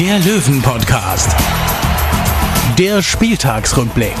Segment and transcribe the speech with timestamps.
[0.00, 1.36] der Löwen-Podcast.
[2.78, 4.16] Der Spieltagsrückblick.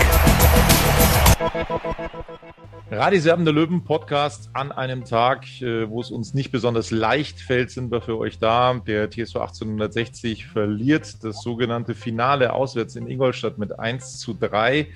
[2.90, 7.70] Radiserben der Löwen Podcast an einem Tag, äh, wo es uns nicht besonders leicht fällt,
[7.70, 8.74] sind wir für euch da.
[8.74, 14.86] Der TSV 1860 verliert das sogenannte Finale auswärts in Ingolstadt mit 1 zu 3.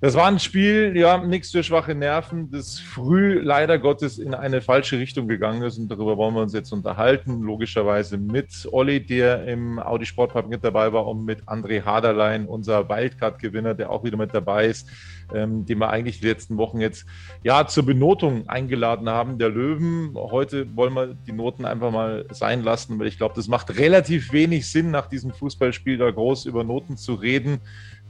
[0.00, 4.62] Das war ein Spiel, ja, nichts für schwache Nerven, das früh leider Gottes in eine
[4.62, 7.42] falsche Richtung gegangen ist und darüber wollen wir uns jetzt unterhalten.
[7.42, 12.88] Logischerweise mit Olli, der im Audi Sportpark mit dabei war und mit André Haderlein, unser
[12.88, 14.88] Wildcard-Gewinner, der auch wieder mit dabei ist,
[15.34, 17.04] ähm, den wir eigentlich die letzten Wochen jetzt
[17.42, 20.12] ja zur Benotung eingeladen haben, der Löwen.
[20.14, 24.32] Heute wollen wir die Noten einfach mal sein lassen, weil ich glaube, das macht relativ
[24.32, 27.60] wenig Sinn, nach diesem Fußballspiel da groß über Noten zu reden.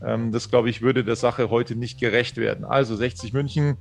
[0.05, 2.65] Ähm, das, glaube ich, würde der Sache heute nicht gerecht werden.
[2.65, 3.77] Also 60 München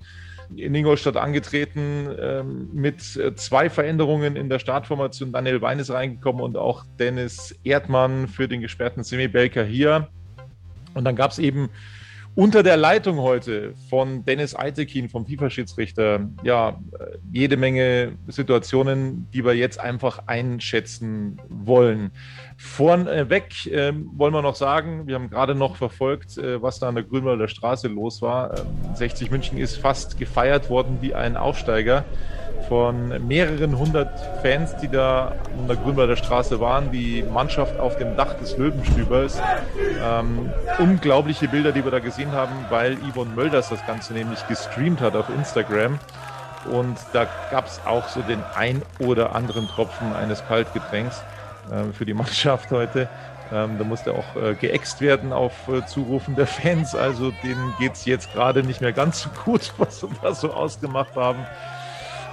[0.56, 5.32] in Ingolstadt angetreten ähm, mit äh, zwei Veränderungen in der Startformation.
[5.32, 10.08] Daniel Wein ist reingekommen und auch Dennis Erdmann für den gesperrten Semi-Belker hier.
[10.94, 11.70] Und dann gab es eben
[12.38, 16.80] unter der Leitung heute von Dennis Eitekin, vom FIFA-Schiedsrichter, ja,
[17.32, 22.12] jede Menge Situationen, die wir jetzt einfach einschätzen wollen.
[22.56, 26.96] Vorneweg äh, wollen wir noch sagen, wir haben gerade noch verfolgt, äh, was da an
[26.96, 28.54] der Grünwalder Straße los war.
[28.54, 28.62] Äh,
[28.94, 32.06] 60 München ist fast gefeiert worden wie ein Aufsteiger
[32.68, 34.10] von mehreren hundert
[34.42, 39.40] Fans, die da an der Grünwalder Straße waren, die Mannschaft auf dem Dach des Löwenstübers.
[40.04, 45.02] Ähm, unglaubliche Bilder, die wir da gesehen haben, weil Yvonne Mölders das Ganze nämlich gestreamt
[45.02, 46.00] hat auf Instagram.
[46.72, 51.24] Und da gab es auch so den ein oder anderen Tropfen eines Kaltgetränks
[51.72, 53.08] äh, für die Mannschaft heute.
[53.52, 56.96] Ähm, da musste auch äh, geäxt werden auf äh, Zurufen der Fans.
[56.96, 60.52] Also denen geht es jetzt gerade nicht mehr ganz so gut, was sie da so
[60.54, 61.46] ausgemacht haben.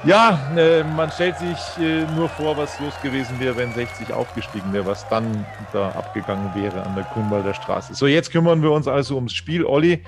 [0.06, 4.70] Ja, äh, man stellt sich äh, nur vor, was los gewesen wäre, wenn 60 aufgestiegen
[4.70, 7.94] wäre, was dann da abgegangen wäre an der Grünwalder Straße.
[7.94, 9.64] So, jetzt kümmern wir uns also ums Spiel.
[9.64, 10.02] Olli,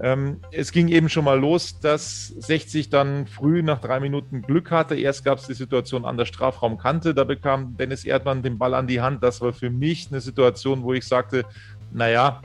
[0.00, 4.70] ähm, es ging eben schon mal los, dass 60 dann früh nach drei Minuten Glück
[4.70, 4.94] hatte.
[4.94, 8.86] Erst gab es die Situation an der Strafraumkante, da bekam Dennis Erdmann den Ball an
[8.86, 9.24] die Hand.
[9.24, 11.44] Das war für mich eine Situation, wo ich sagte,
[11.90, 12.42] naja,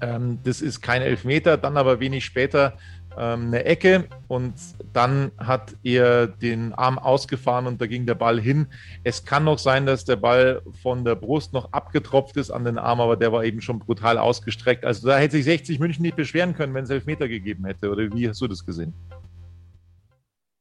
[0.00, 1.56] ähm, das ist kein Elfmeter.
[1.56, 2.74] Dann aber wenig später
[3.18, 4.54] ähm, eine Ecke und
[4.92, 8.66] dann hat er den Arm ausgefahren und da ging der Ball hin.
[9.04, 12.78] Es kann noch sein, dass der Ball von der Brust noch abgetropft ist an den
[12.78, 14.84] Arm, aber der war eben schon brutal ausgestreckt.
[14.84, 17.90] Also da hätte sich 60 München nicht beschweren können, wenn es Elfmeter gegeben hätte.
[17.90, 18.94] Oder wie hast du das gesehen?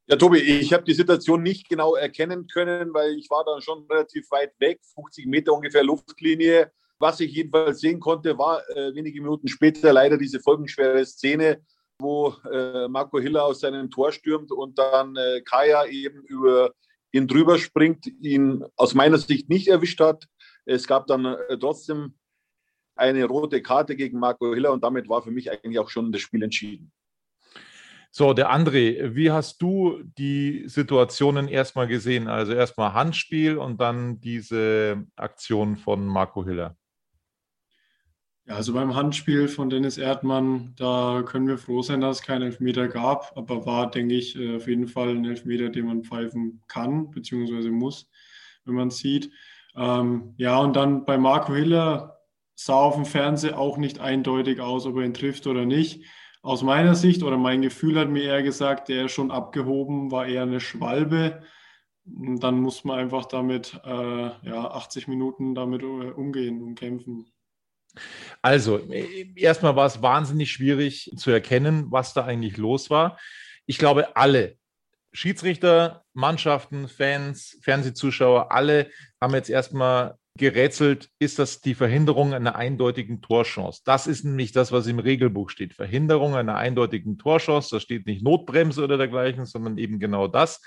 [0.08, 3.86] Ja, Tobi, ich habe die Situation nicht genau erkennen können, weil ich war dann schon
[3.88, 6.72] relativ weit weg, 50 Meter ungefähr Luftlinie.
[6.98, 11.62] Was ich jedenfalls sehen konnte, war äh, wenige Minuten später leider diese folgenschwere Szene,
[12.00, 16.72] wo äh, Marco Hiller aus seinem Tor stürmt und dann äh, Kaya eben über
[17.12, 20.26] ihn drüber springt, ihn aus meiner Sicht nicht erwischt hat.
[20.66, 22.16] Es gab dann äh, trotzdem
[22.96, 26.22] eine rote Karte gegen Marco Hiller und damit war für mich eigentlich auch schon das
[26.22, 26.92] Spiel entschieden.
[28.12, 32.28] So, der André, wie hast du die Situationen erstmal gesehen?
[32.28, 36.76] Also erstmal Handspiel und dann diese Aktion von Marco Hiller.
[38.50, 42.42] Ja, also beim Handspiel von Dennis Erdmann, da können wir froh sein, dass es keinen
[42.42, 46.64] Elfmeter gab, aber war, denke ich, äh, auf jeden Fall ein Elfmeter, den man pfeifen
[46.68, 48.10] kann, beziehungsweise muss,
[48.66, 49.32] wenn man es sieht.
[49.76, 52.18] Ähm, ja, und dann bei Marco Hiller
[52.56, 56.04] sah auf dem Fernseher auch nicht eindeutig aus, ob er ihn trifft oder nicht.
[56.42, 60.26] Aus meiner Sicht oder mein Gefühl hat mir eher gesagt, der ist schon abgehoben, war
[60.26, 61.44] eher eine Schwalbe.
[62.06, 63.90] Und dann muss man einfach damit äh,
[64.42, 67.28] ja, 80 Minuten damit äh, umgehen und kämpfen.
[68.42, 73.20] Also, äh, erstmal war es wahnsinnig schwierig zu erkennen, was da eigentlich los war.
[73.66, 74.58] Ich glaube, alle
[75.12, 78.90] Schiedsrichter, Mannschaften, Fans, Fernsehzuschauer, alle
[79.20, 83.82] haben jetzt erstmal gerätselt, ist das die Verhinderung einer eindeutigen Torchance.
[83.86, 85.74] Das ist nämlich das, was im Regelbuch steht.
[85.74, 87.70] Verhinderung einer eindeutigen Torchance.
[87.72, 90.62] Da steht nicht Notbremse oder dergleichen, sondern eben genau das.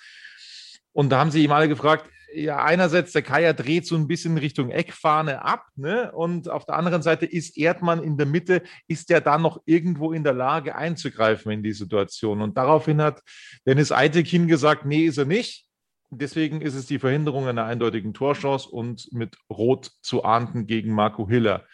[0.93, 4.39] Und da haben sie ihm alle gefragt, ja, einerseits der Kaya dreht so ein bisschen
[4.39, 6.13] Richtung Eckfahne ab, ne?
[6.13, 10.13] Und auf der anderen Seite ist Erdmann in der Mitte, ist der dann noch irgendwo
[10.13, 12.41] in der Lage einzugreifen in die Situation?
[12.41, 13.23] Und daraufhin hat
[13.67, 15.67] Dennis Eitekin gesagt, nee, ist er nicht.
[16.11, 21.29] Deswegen ist es die Verhinderung einer eindeutigen Torchance und mit Rot zu ahnden gegen Marco
[21.29, 21.67] Hiller.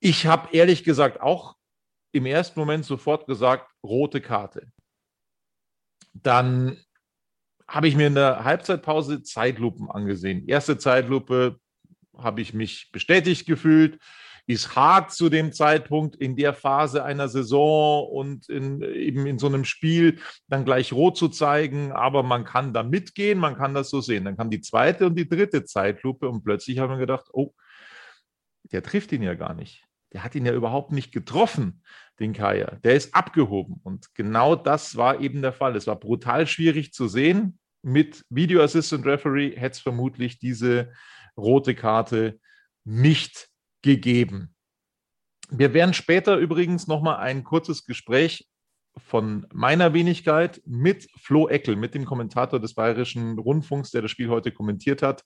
[0.00, 1.56] Ich habe ehrlich gesagt auch
[2.12, 4.68] im ersten Moment sofort gesagt, rote Karte.
[6.12, 6.78] Dann
[7.68, 10.46] habe ich mir in der Halbzeitpause Zeitlupen angesehen.
[10.46, 11.58] Erste Zeitlupe
[12.16, 13.98] habe ich mich bestätigt gefühlt
[14.46, 19.48] ist hart zu dem Zeitpunkt in der Phase einer Saison und in, eben in so
[19.48, 23.90] einem Spiel dann gleich rot zu zeigen, aber man kann da mitgehen, man kann das
[23.90, 24.24] so sehen.
[24.24, 27.54] Dann kam die zweite und die dritte Zeitlupe und plötzlich haben wir gedacht, oh,
[28.70, 29.85] der trifft ihn ja gar nicht.
[30.12, 31.82] Der hat ihn ja überhaupt nicht getroffen,
[32.20, 32.76] den Kaya.
[32.84, 33.80] Der ist abgehoben.
[33.82, 35.76] Und genau das war eben der Fall.
[35.76, 37.58] Es war brutal schwierig zu sehen.
[37.82, 40.92] Mit Video Assistant Referee hätte es vermutlich diese
[41.36, 42.40] rote Karte
[42.84, 43.48] nicht
[43.82, 44.54] gegeben.
[45.50, 48.48] Wir werden später übrigens nochmal ein kurzes Gespräch
[48.98, 54.28] von meiner Wenigkeit mit Flo Eckel, mit dem Kommentator des Bayerischen Rundfunks, der das Spiel
[54.28, 55.22] heute kommentiert hat,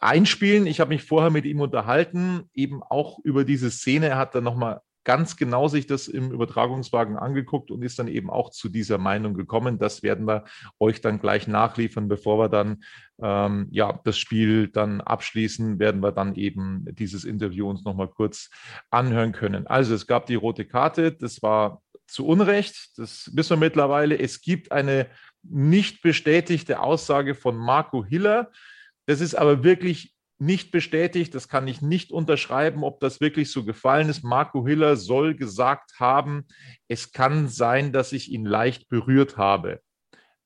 [0.00, 0.66] einspielen.
[0.66, 4.08] Ich habe mich vorher mit ihm unterhalten, eben auch über diese Szene.
[4.08, 8.28] Er hat dann nochmal ganz genau sich das im Übertragungswagen angeguckt und ist dann eben
[8.28, 9.78] auch zu dieser Meinung gekommen.
[9.78, 10.44] Das werden wir
[10.80, 12.82] euch dann gleich nachliefern, bevor wir dann
[13.22, 18.50] ähm, ja das Spiel dann abschließen, werden wir dann eben dieses Interview uns nochmal kurz
[18.90, 19.68] anhören können.
[19.68, 24.18] Also es gab die rote Karte, das war zu Unrecht, das wissen wir mittlerweile.
[24.18, 25.06] Es gibt eine
[25.44, 28.50] nicht bestätigte Aussage von Marco Hiller.
[29.06, 33.64] Das ist aber wirklich nicht bestätigt, das kann ich nicht unterschreiben, ob das wirklich so
[33.64, 34.22] gefallen ist.
[34.22, 36.46] Marco Hiller soll gesagt haben,
[36.88, 39.80] es kann sein, dass ich ihn leicht berührt habe.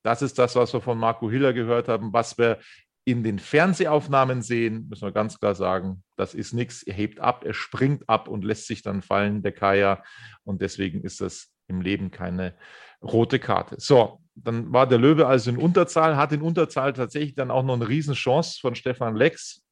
[0.02, 2.12] Das ist das, was wir von Marco Hiller gehört haben.
[2.12, 2.60] Was wir
[3.04, 6.82] in den Fernsehaufnahmen sehen, müssen wir ganz klar sagen, das ist nichts.
[6.82, 10.04] Er hebt ab, er springt ab und lässt sich dann fallen, der Kaya.
[10.44, 12.54] Und deswegen ist das im Leben keine
[13.02, 13.76] rote Karte.
[13.78, 17.74] So, dann war der Löwe also in Unterzahl, hat in Unterzahl tatsächlich dann auch noch
[17.74, 19.62] eine Riesenchance von Stefan Lex,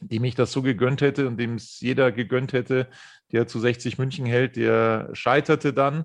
[0.00, 2.88] dem ich das so gegönnt hätte und dem es jeder gegönnt hätte,
[3.32, 6.04] der zu 60 München hält, der scheiterte dann.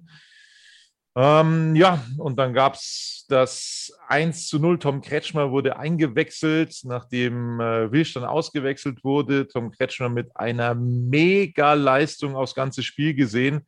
[1.17, 4.79] Ähm, ja, und dann gab es das 1 zu 0.
[4.79, 9.47] Tom Kretschmer wurde eingewechselt, nachdem äh, Wilsch dann ausgewechselt wurde.
[9.47, 13.65] Tom Kretschmer mit einer Mega-Leistung aufs ganze Spiel gesehen.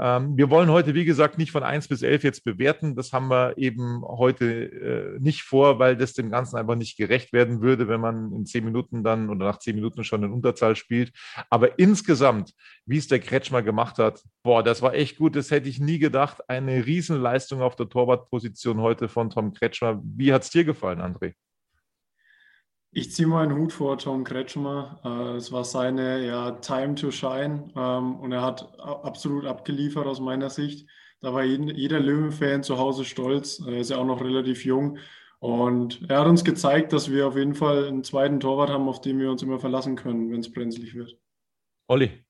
[0.00, 2.96] Ähm, wir wollen heute, wie gesagt, nicht von 1 bis 11 jetzt bewerten.
[2.96, 7.34] Das haben wir eben heute äh, nicht vor, weil das dem Ganzen einfach nicht gerecht
[7.34, 10.74] werden würde, wenn man in 10 Minuten dann oder nach 10 Minuten schon in Unterzahl
[10.74, 11.12] spielt.
[11.50, 12.54] Aber insgesamt,
[12.86, 15.36] wie es der Kretschmer gemacht hat, boah, das war echt gut.
[15.36, 16.48] Das hätte ich nie gedacht.
[16.48, 20.00] Eine Riesenleistung auf der Torwartposition heute von Tom Kretschmer.
[20.02, 21.34] Wie hat es dir gefallen, André?
[22.92, 25.00] Ich ziehe meinen Hut vor Tom Kretschmer.
[25.04, 30.18] Äh, es war seine ja, Time to Shine ähm, und er hat absolut abgeliefert aus
[30.18, 30.88] meiner Sicht.
[31.20, 33.60] Da war jeder Löwen-Fan zu Hause stolz.
[33.60, 34.98] Er ist ja auch noch relativ jung.
[35.38, 39.00] Und er hat uns gezeigt, dass wir auf jeden Fall einen zweiten Torwart haben, auf
[39.00, 41.16] den wir uns immer verlassen können, wenn es brenzlig wird.
[41.88, 42.24] Olli.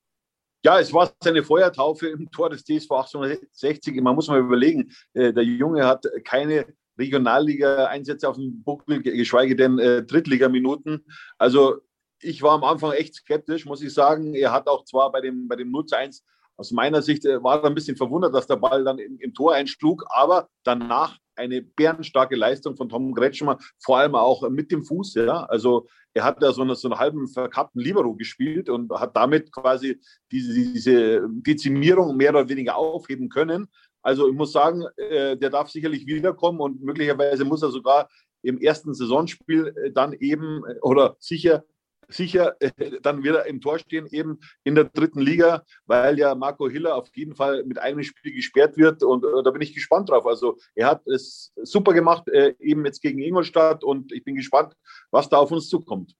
[0.63, 3.99] Ja, es war seine Feuertaufe im Tor des TSV 1860.
[4.01, 6.67] Man muss mal überlegen, äh, der Junge hat keine
[7.01, 11.05] Regionalliga-Einsätze auf dem Buckel, geschweige denn äh, Drittligaminuten.
[11.37, 11.77] Also
[12.21, 14.35] ich war am Anfang echt skeptisch, muss ich sagen.
[14.35, 16.23] Er hat auch zwar bei dem, bei dem 0 zu 1
[16.57, 19.33] aus meiner Sicht äh, war er ein bisschen verwundert, dass der Ball dann im, im,
[19.33, 24.83] Tor einschlug, aber danach eine bärenstarke Leistung von Tom Gretschmer, vor allem auch mit dem
[24.83, 25.15] Fuß.
[25.15, 25.43] Ja?
[25.45, 29.51] Also er hat da so, eine, so einen halben verkappten Libero gespielt und hat damit
[29.51, 29.99] quasi
[30.31, 33.67] diese, diese Dezimierung mehr oder weniger aufheben können.
[34.01, 38.09] Also ich muss sagen, äh, der darf sicherlich wiederkommen und möglicherweise muss er sogar
[38.41, 41.63] im ersten Saisonspiel äh, dann eben äh, oder sicher
[42.07, 42.57] sicher
[43.03, 47.07] dann wieder im Tor stehen, eben in der dritten Liga, weil ja Marco Hiller auf
[47.15, 50.27] jeden Fall mit einem Spiel gesperrt wird und da bin ich gespannt drauf.
[50.27, 52.27] Also er hat es super gemacht,
[52.59, 54.73] eben jetzt gegen Ingolstadt und ich bin gespannt,
[55.09, 56.13] was da auf uns zukommt.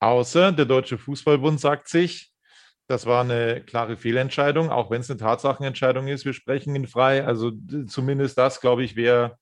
[0.00, 2.32] Außer der Deutsche Fußballbund sagt sich,
[2.88, 6.24] das war eine klare Fehlentscheidung, auch wenn es eine Tatsachenentscheidung ist.
[6.24, 7.24] Wir sprechen ihn frei.
[7.24, 7.52] Also
[7.86, 9.38] zumindest das, glaube ich, wäre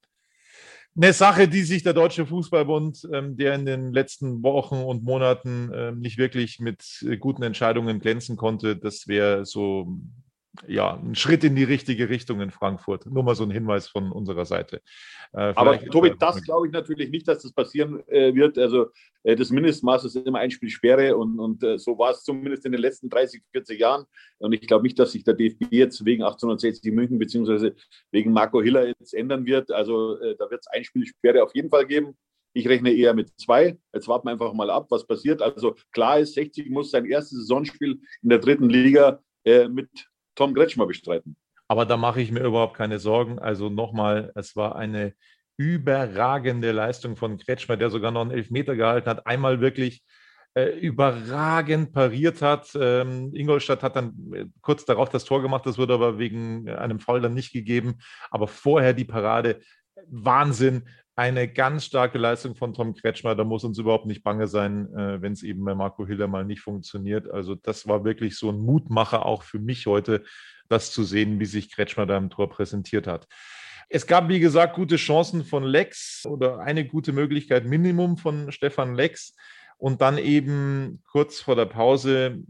[0.96, 5.70] eine Sache, die sich der Deutsche Fußballbund, ähm, der in den letzten Wochen und Monaten
[5.72, 9.96] ähm, nicht wirklich mit äh, guten Entscheidungen glänzen konnte, das wäre so
[10.66, 13.06] ja, ein Schritt in die richtige Richtung in Frankfurt.
[13.06, 14.82] Nur mal so ein Hinweis von unserer Seite.
[15.32, 18.58] Äh, Aber Tobi, das glaube ich natürlich nicht, dass das passieren äh, wird.
[18.58, 18.86] Also
[19.22, 22.64] äh, das Mindestmaß ist immer ein Spiel Sperre und, und äh, so war es zumindest
[22.64, 24.04] in den letzten 30, 40 Jahren.
[24.38, 27.74] Und ich glaube nicht, dass sich der DFB jetzt wegen 1860 München beziehungsweise
[28.10, 29.70] wegen Marco Hiller jetzt ändern wird.
[29.70, 32.16] Also äh, da wird es ein Spiel Sperre auf jeden Fall geben.
[32.52, 33.78] Ich rechne eher mit zwei.
[33.92, 35.42] Jetzt warten wir einfach mal ab, was passiert.
[35.42, 39.90] Also klar ist, 60 muss sein erstes Saisonspiel in der dritten Liga äh, mit
[40.36, 41.36] Tom Kretschmer bestreiten.
[41.68, 43.40] Aber da mache ich mir überhaupt keine Sorgen.
[43.40, 45.14] Also nochmal, es war eine
[45.56, 49.26] überragende Leistung von Kretschmer, der sogar noch einen Elfmeter gehalten hat.
[49.26, 50.04] Einmal wirklich
[50.54, 52.70] äh, überragend pariert hat.
[52.80, 57.00] Ähm, Ingolstadt hat dann äh, kurz darauf das Tor gemacht, das wurde aber wegen einem
[57.00, 57.98] Foul dann nicht gegeben.
[58.30, 59.60] Aber vorher die Parade,
[60.08, 60.88] Wahnsinn.
[61.18, 63.34] Eine ganz starke Leistung von Tom Kretschmer.
[63.34, 66.44] Da muss uns überhaupt nicht bange sein, äh, wenn es eben bei Marco Hiller mal
[66.44, 67.30] nicht funktioniert.
[67.30, 70.24] Also das war wirklich so ein Mutmacher auch für mich heute,
[70.68, 73.28] das zu sehen, wie sich Kretschmer da im Tor präsentiert hat.
[73.88, 78.94] Es gab, wie gesagt, gute Chancen von Lex oder eine gute Möglichkeit Minimum von Stefan
[78.94, 79.34] Lex.
[79.78, 82.42] Und dann eben kurz vor der Pause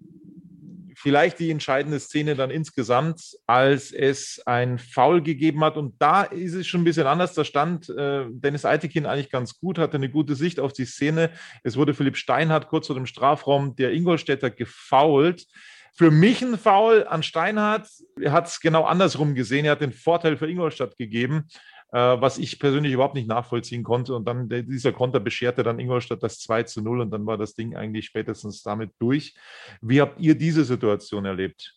[0.99, 5.77] vielleicht die entscheidende Szene dann insgesamt, als es ein Foul gegeben hat.
[5.77, 7.35] Und da ist es schon ein bisschen anders.
[7.35, 11.31] Da stand äh, Dennis Eitekin eigentlich ganz gut, hatte eine gute Sicht auf die Szene.
[11.63, 15.47] Es wurde Philipp Steinhardt kurz vor dem Strafraum der Ingolstädter gefault.
[15.93, 17.89] Für mich ein Foul an Steinhardt.
[18.19, 19.67] Er hat es genau andersrum gesehen.
[19.67, 21.45] Er hat den Vorteil für Ingolstadt gegeben.
[21.93, 24.15] Äh, was ich persönlich überhaupt nicht nachvollziehen konnte.
[24.15, 27.55] Und dann dieser Konter bescherte dann Ingolstadt das 2 zu 0 und dann war das
[27.55, 29.35] Ding eigentlich spätestens damit durch.
[29.81, 31.75] Wie habt ihr diese Situation erlebt?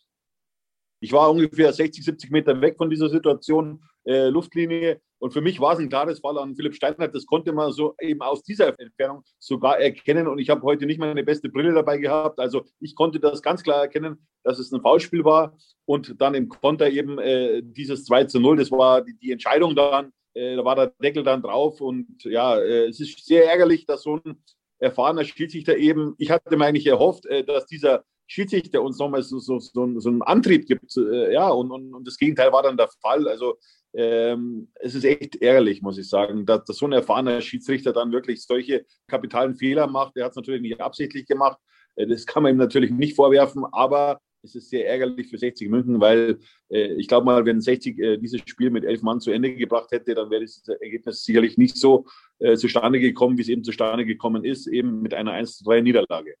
[1.00, 5.00] Ich war ungefähr 60, 70 Meter weg von dieser Situation, äh, Luftlinie.
[5.20, 7.14] Und für mich war es ein klares Fall an Philipp Steinhardt.
[7.14, 10.26] Das konnte man so eben aus dieser Entfernung sogar erkennen.
[10.26, 12.40] Und ich habe heute nicht meine beste Brille dabei gehabt.
[12.40, 15.56] Also ich konnte das ganz klar erkennen, dass es ein Foulspiel war.
[15.84, 18.56] Und dann im Konter eben äh, dieses 2 zu 0.
[18.56, 20.12] Das war die, die Entscheidung dann.
[20.32, 21.82] Äh, da war der Deckel dann drauf.
[21.82, 24.42] Und ja, äh, es ist sehr ärgerlich, dass so ein
[24.78, 29.40] erfahrener Schiedsrichter eben, ich hatte mir eigentlich erhofft, äh, dass dieser Schiedsrichter uns nochmal so,
[29.40, 30.96] so, so, so einen Antrieb gibt.
[30.96, 33.26] Äh, ja, und, und, und, das Gegenteil war dann der Fall.
[33.26, 33.58] Also
[33.92, 38.12] ähm, es ist echt ärgerlich, muss ich sagen, dass, dass, so ein erfahrener Schiedsrichter dann
[38.12, 40.16] wirklich solche kapitalen Fehler macht.
[40.16, 41.58] Er hat es natürlich nicht absichtlich gemacht.
[41.96, 45.68] Äh, das kann man ihm natürlich nicht vorwerfen, aber es ist sehr ärgerlich für 60
[45.68, 49.32] München, weil äh, ich glaube mal, wenn 60 äh, dieses Spiel mit elf Mann zu
[49.32, 52.06] Ende gebracht hätte, dann wäre das Ergebnis sicherlich nicht so
[52.38, 56.36] äh, zustande gekommen, wie es eben zustande gekommen ist, eben mit einer 1-3-Niederlage.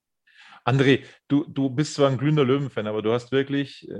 [0.64, 3.98] André, du, du bist zwar ein glühender Löwen-Fan, aber du hast wirklich, äh,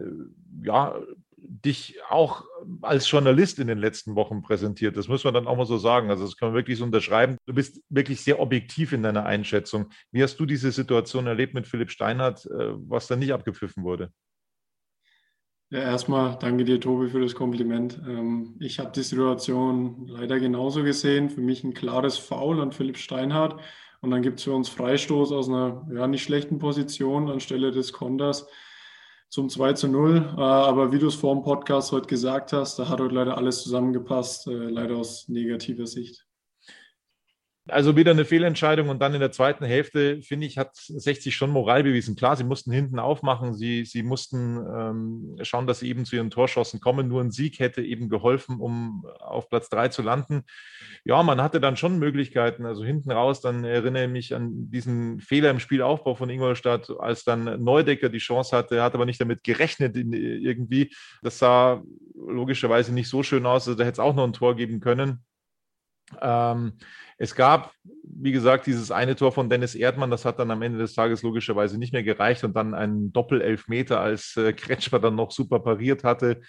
[0.62, 1.00] ja,
[1.37, 2.45] dich auch
[2.83, 4.97] als Journalist in den letzten Wochen präsentiert.
[4.97, 6.11] Das muss man dann auch mal so sagen.
[6.11, 7.38] Also das kann man wirklich so unterschreiben.
[7.47, 9.90] Du bist wirklich sehr objektiv in deiner Einschätzung.
[10.12, 14.12] Wie hast du diese Situation erlebt mit Philipp Steinhardt, äh, was da nicht abgepfiffen wurde?
[15.73, 18.00] Ja, erstmal danke dir, Tobi, für das Kompliment.
[18.05, 21.31] Ähm, ich habe die Situation leider genauso gesehen.
[21.31, 23.61] Für mich ein klares Foul an Philipp Steinhardt.
[24.00, 27.92] Und dann gibt es für uns Freistoß aus einer ja, nicht schlechten Position anstelle des
[27.92, 28.47] Konters
[29.28, 30.35] zum 2 zu 0.
[30.37, 33.37] Äh, aber wie du es vor dem Podcast heute gesagt hast, da hat heute leider
[33.37, 36.26] alles zusammengepasst, äh, leider aus negativer Sicht.
[37.69, 41.50] Also wieder eine Fehlentscheidung und dann in der zweiten Hälfte, finde ich, hat 60 schon
[41.50, 42.17] Moral bewiesen.
[42.17, 46.31] Klar, sie mussten hinten aufmachen, sie, sie mussten ähm, schauen, dass sie eben zu ihren
[46.31, 47.07] Torschossen kommen.
[47.07, 50.43] Nur ein Sieg hätte eben geholfen, um auf Platz 3 zu landen.
[51.05, 52.64] Ja, man hatte dann schon Möglichkeiten.
[52.64, 57.25] Also hinten raus, dann erinnere ich mich an diesen Fehler im Spielaufbau von Ingolstadt, als
[57.25, 60.93] dann Neudecker die Chance hatte, hat aber nicht damit gerechnet irgendwie.
[61.23, 61.83] Das sah
[62.14, 65.25] logischerweise nicht so schön aus, also da hätte es auch noch ein Tor geben können.
[66.21, 66.73] Ähm,
[67.19, 70.79] es gab, wie gesagt, dieses eine Tor von Dennis Erdmann, das hat dann am Ende
[70.79, 75.31] des Tages logischerweise nicht mehr gereicht und dann ein Doppel-Elfmeter, als äh, Kretschmer dann noch
[75.31, 76.40] super pariert hatte.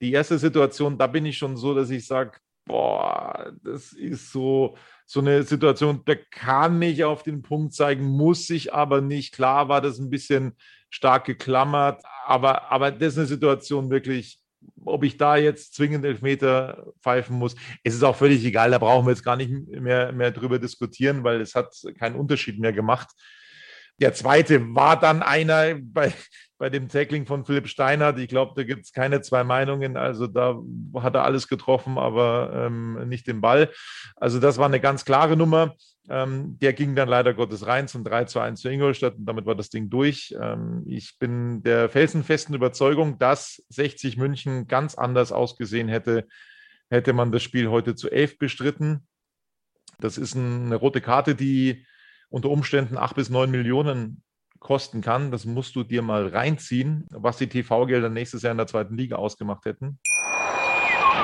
[0.00, 4.76] Die erste Situation, da bin ich schon so, dass ich sage, boah, das ist so,
[5.06, 9.34] so eine Situation, der kann nicht auf den Punkt zeigen, muss sich aber nicht.
[9.34, 10.56] Klar war das ein bisschen
[10.90, 14.38] stark geklammert, aber, aber das ist eine Situation wirklich,
[14.84, 17.54] ob ich da jetzt zwingend Elfmeter pfeifen muss.
[17.84, 21.24] Es ist auch völlig egal, da brauchen wir jetzt gar nicht mehr, mehr drüber diskutieren,
[21.24, 23.08] weil es hat keinen Unterschied mehr gemacht.
[24.00, 26.12] Der zweite war dann einer bei,
[26.56, 28.18] bei dem Tackling von Philipp Steinhardt.
[28.18, 29.96] Ich glaube, da gibt es keine zwei Meinungen.
[29.96, 30.56] Also da
[30.94, 33.70] hat er alles getroffen, aber ähm, nicht den Ball.
[34.16, 35.74] Also das war eine ganz klare Nummer.
[36.10, 39.46] Ähm, der ging dann leider Gottes rein zum 3 zu 1 zu Ingolstadt und damit
[39.46, 40.34] war das Ding durch.
[40.40, 46.26] Ähm, ich bin der felsenfesten Überzeugung, dass 60 München ganz anders ausgesehen hätte,
[46.88, 49.06] hätte man das Spiel heute zu 11 bestritten.
[50.00, 51.84] Das ist eine rote Karte, die
[52.30, 54.22] unter Umständen acht bis neun Millionen
[54.60, 55.30] kosten kann.
[55.30, 59.16] Das musst du dir mal reinziehen, was die TV-Gelder nächstes Jahr in der zweiten Liga
[59.16, 59.98] ausgemacht hätten.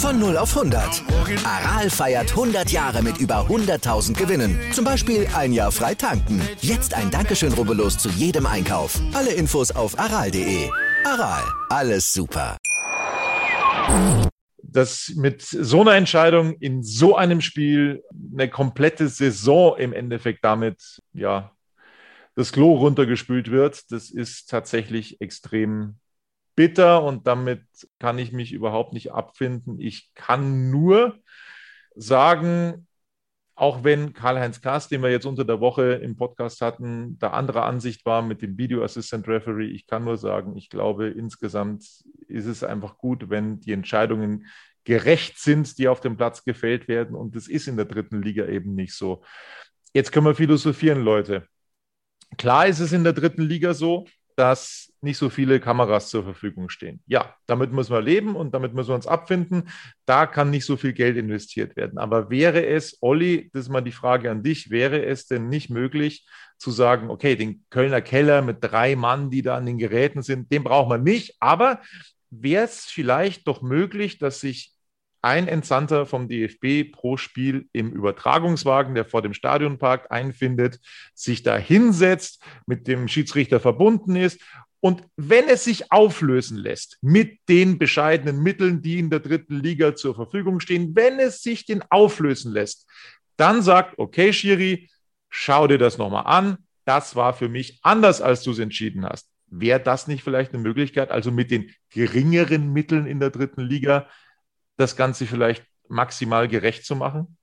[0.00, 1.04] Von 0 auf 100.
[1.44, 4.58] Aral feiert 100 Jahre mit über 100.000 Gewinnen.
[4.72, 6.40] Zum Beispiel ein Jahr frei tanken.
[6.62, 8.98] Jetzt ein Dankeschön, rubbellos zu jedem Einkauf.
[9.12, 10.70] Alle Infos auf aral.de.
[11.04, 12.56] Aral, alles super.
[14.62, 18.02] Dass mit so einer Entscheidung in so einem Spiel
[18.32, 20.80] eine komplette Saison im Endeffekt damit,
[21.12, 21.52] ja,
[22.36, 25.96] das Klo runtergespült wird, das ist tatsächlich extrem
[26.60, 27.62] bitter und damit
[27.98, 29.80] kann ich mich überhaupt nicht abfinden.
[29.80, 31.16] Ich kann nur
[31.94, 32.86] sagen,
[33.54, 37.64] auch wenn Karl-Heinz Kass, den wir jetzt unter der Woche im Podcast hatten, da anderer
[37.64, 41.82] Ansicht war mit dem Video Assistant Referee, ich kann nur sagen, ich glaube, insgesamt
[42.28, 44.44] ist es einfach gut, wenn die Entscheidungen
[44.84, 47.16] gerecht sind, die auf dem Platz gefällt werden.
[47.16, 49.22] Und das ist in der dritten Liga eben nicht so.
[49.94, 51.46] Jetzt können wir philosophieren, Leute.
[52.36, 56.68] Klar ist es in der dritten Liga so, dass nicht so viele Kameras zur Verfügung
[56.68, 57.02] stehen.
[57.06, 59.68] Ja, damit müssen wir leben und damit müssen wir uns abfinden.
[60.04, 61.98] Da kann nicht so viel Geld investiert werden.
[61.98, 65.70] Aber wäre es, Olli, das ist mal die Frage an dich, wäre es denn nicht
[65.70, 66.26] möglich
[66.58, 70.52] zu sagen, okay, den Kölner Keller mit drei Mann, die da an den Geräten sind,
[70.52, 71.36] den braucht man nicht.
[71.40, 71.80] Aber
[72.30, 74.74] wäre es vielleicht doch möglich, dass sich
[75.22, 80.80] ein Entsandter vom DFB pro Spiel im Übertragungswagen, der vor dem Stadion parkt, einfindet,
[81.14, 84.40] sich da hinsetzt, mit dem Schiedsrichter verbunden ist.
[84.80, 89.94] Und wenn es sich auflösen lässt mit den bescheidenen Mitteln, die in der dritten Liga
[89.94, 92.88] zur Verfügung stehen, wenn es sich den auflösen lässt,
[93.36, 94.90] dann sagt, okay, Schiri,
[95.28, 96.58] schau dir das nochmal an.
[96.86, 99.28] Das war für mich anders, als du es entschieden hast.
[99.46, 104.08] Wäre das nicht vielleicht eine Möglichkeit, also mit den geringeren Mitteln in der dritten Liga
[104.76, 107.36] das Ganze vielleicht maximal gerecht zu machen?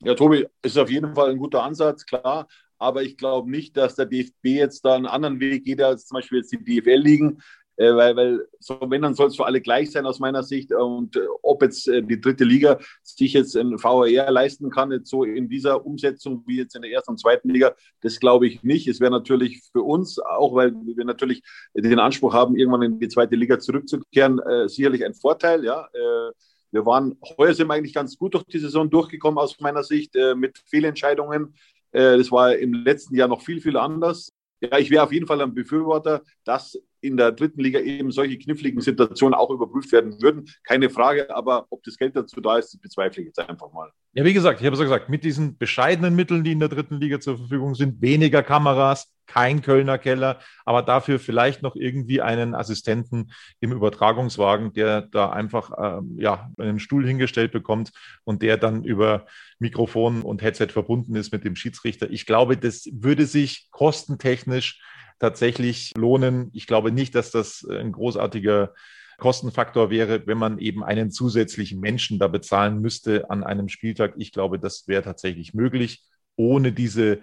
[0.00, 2.46] Ja, Tobi, ist auf jeden Fall ein guter Ansatz, klar.
[2.78, 6.16] Aber ich glaube nicht, dass der DFB jetzt da einen anderen Weg geht, als zum
[6.16, 7.38] Beispiel jetzt die DFL liegen.
[7.78, 10.72] Äh, weil, weil so, wenn, dann soll es für alle gleich sein aus meiner Sicht.
[10.72, 15.08] Und äh, ob jetzt äh, die dritte Liga sich jetzt ein VAR leisten kann, jetzt
[15.08, 18.64] so in dieser Umsetzung wie jetzt in der ersten und zweiten Liga, das glaube ich
[18.64, 18.88] nicht.
[18.88, 23.08] Es wäre natürlich für uns, auch weil wir natürlich den Anspruch haben, irgendwann in die
[23.08, 25.88] zweite Liga zurückzukehren, sicherlich ein Vorteil, ja.
[26.70, 30.14] Wir waren, heuer sind wir eigentlich ganz gut durch die Saison durchgekommen aus meiner Sicht
[30.36, 31.54] mit Fehlentscheidungen.
[31.92, 34.32] Äh, das war im letzten Jahr noch viel, viel anders.
[34.60, 38.38] Ja, ich wäre auf jeden Fall ein Befürworter, dass in der dritten Liga eben solche
[38.38, 40.48] kniffligen Situationen auch überprüft werden würden.
[40.64, 43.90] Keine Frage, aber ob das Geld dazu da ist, bezweifle ich jetzt einfach mal.
[44.14, 46.68] Ja, wie gesagt, ich habe es ja gesagt, mit diesen bescheidenen Mitteln, die in der
[46.68, 52.20] dritten Liga zur Verfügung sind, weniger Kameras, kein Kölner Keller, aber dafür vielleicht noch irgendwie
[52.20, 53.30] einen Assistenten
[53.60, 57.92] im Übertragungswagen, der da einfach ähm, ja, einen Stuhl hingestellt bekommt
[58.24, 59.26] und der dann über
[59.58, 62.10] Mikrofon und Headset verbunden ist mit dem Schiedsrichter.
[62.10, 64.80] Ich glaube, das würde sich kostentechnisch
[65.18, 66.50] tatsächlich lohnen.
[66.52, 68.72] Ich glaube nicht, dass das ein großartiger
[69.18, 74.14] Kostenfaktor wäre, wenn man eben einen zusätzlichen Menschen da bezahlen müsste an einem Spieltag.
[74.16, 76.04] Ich glaube, das wäre tatsächlich möglich,
[76.36, 77.20] ohne diese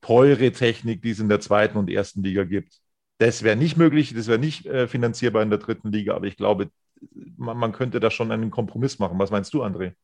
[0.00, 2.80] teure Technik, die es in der zweiten und ersten Liga gibt.
[3.18, 6.36] Das wäre nicht möglich, das wäre nicht äh, finanzierbar in der dritten Liga, aber ich
[6.36, 6.70] glaube,
[7.36, 9.18] man, man könnte da schon einen Kompromiss machen.
[9.18, 9.94] Was meinst du, André?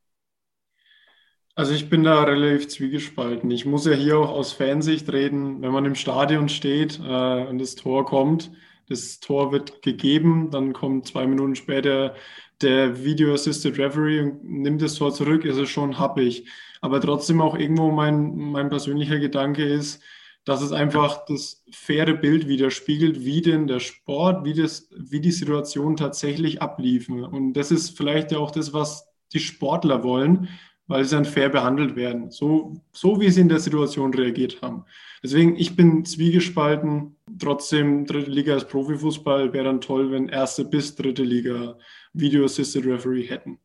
[1.59, 3.51] Also ich bin da relativ zwiegespalten.
[3.51, 7.59] Ich muss ja hier auch aus Fansicht reden, wenn man im Stadion steht äh, und
[7.59, 8.51] das Tor kommt,
[8.91, 12.15] das Tor wird gegeben, dann kommt zwei Minuten später
[12.61, 16.47] der Video Assisted Referee und nimmt das Tor zurück, ist es schon happig.
[16.83, 20.03] Aber trotzdem auch irgendwo mein, mein persönlicher Gedanke ist,
[20.45, 25.33] dass es einfach das faire Bild widerspiegelt, wie denn der Sport, wie, das, wie die
[25.33, 27.25] Situation tatsächlich abliefen.
[27.25, 30.51] Und das ist vielleicht ja auch das, was die Sportler wollen
[30.87, 34.85] weil sie dann fair behandelt werden, so, so wie sie in der Situation reagiert haben.
[35.23, 37.17] Deswegen, ich bin zwiegespalten.
[37.39, 41.77] Trotzdem, dritte Liga als Profifußball wäre dann toll, wenn erste bis dritte Liga
[42.13, 43.59] Video Assisted Referee hätten.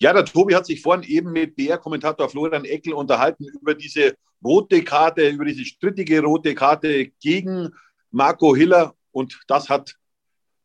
[0.00, 4.82] Ja, der Tobi hat sich vorhin eben mit BR-Kommentator Florian Eckel unterhalten über diese rote
[4.82, 7.70] Karte, über diese strittige rote Karte gegen
[8.10, 8.94] Marco Hiller.
[9.12, 9.96] Und das hat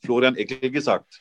[0.03, 1.19] Florian Eckel gesagt.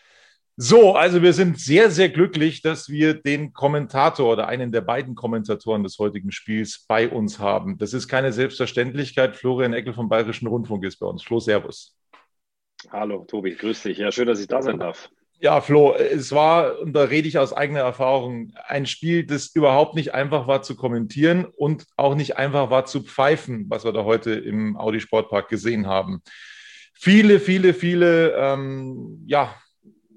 [0.58, 5.14] So, also wir sind sehr, sehr glücklich, dass wir den Kommentator oder einen der beiden
[5.14, 7.76] Kommentatoren des heutigen Spiels bei uns haben.
[7.76, 9.36] Das ist keine Selbstverständlichkeit.
[9.36, 11.22] Florian Eckel vom Bayerischen Rundfunk ist bei uns.
[11.22, 11.94] Flo, Servus.
[12.90, 13.98] Hallo, Tobi, grüß dich.
[13.98, 15.10] Ja, schön, dass ich da sein darf.
[15.40, 19.94] Ja, Flo, es war, und da rede ich aus eigener Erfahrung, ein Spiel, das überhaupt
[19.94, 24.04] nicht einfach war zu kommentieren und auch nicht einfach war zu pfeifen, was wir da
[24.04, 26.22] heute im Audi Sportpark gesehen haben.
[26.94, 29.54] Viele, viele, viele, ähm, ja,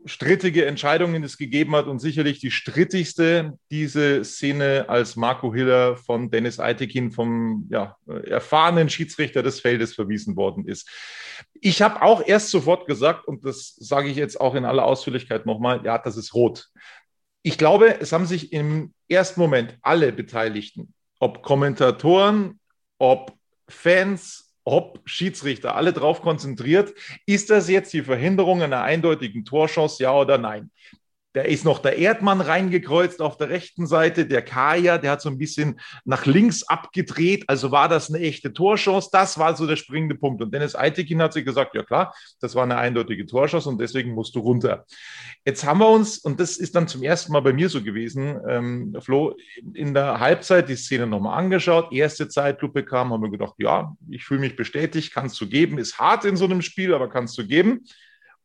[0.10, 6.32] strittige Entscheidungen es gegeben hat und sicherlich die strittigste diese Szene, als Marco Hiller von
[6.32, 7.96] Dennis Eitekin, vom ja,
[8.26, 10.90] erfahrenen Schiedsrichter des Feldes verwiesen worden ist.
[11.54, 15.46] Ich habe auch erst sofort gesagt, und das sage ich jetzt auch in aller Ausführlichkeit
[15.46, 16.68] nochmal, ja, das ist rot.
[17.42, 22.60] Ich glaube, es haben sich im ersten Moment alle Beteiligten, ob Kommentatoren,
[22.98, 23.34] ob
[23.70, 26.94] Fans, ob Schiedsrichter alle darauf konzentriert,
[27.26, 30.70] ist das jetzt die Verhinderung einer eindeutigen Torschance, ja oder nein?
[31.34, 35.30] Da ist noch der Erdmann reingekreuzt auf der rechten Seite, der Kaya, der hat so
[35.30, 39.76] ein bisschen nach links abgedreht, also war das eine echte Torchance, das war so der
[39.76, 40.42] springende Punkt.
[40.42, 44.14] Und Dennis Eitekin hat sich gesagt, ja klar, das war eine eindeutige Torchance und deswegen
[44.14, 44.86] musst du runter.
[45.46, 48.40] Jetzt haben wir uns, und das ist dann zum ersten Mal bei mir so gewesen,
[48.48, 49.36] ähm, Flo,
[49.74, 54.26] in der Halbzeit die Szene nochmal angeschaut, erste Zeitlupe kam, haben wir gedacht, ja, ich
[54.26, 57.46] fühle mich bestätigt, kannst du geben, ist hart in so einem Spiel, aber kannst du
[57.46, 57.86] geben.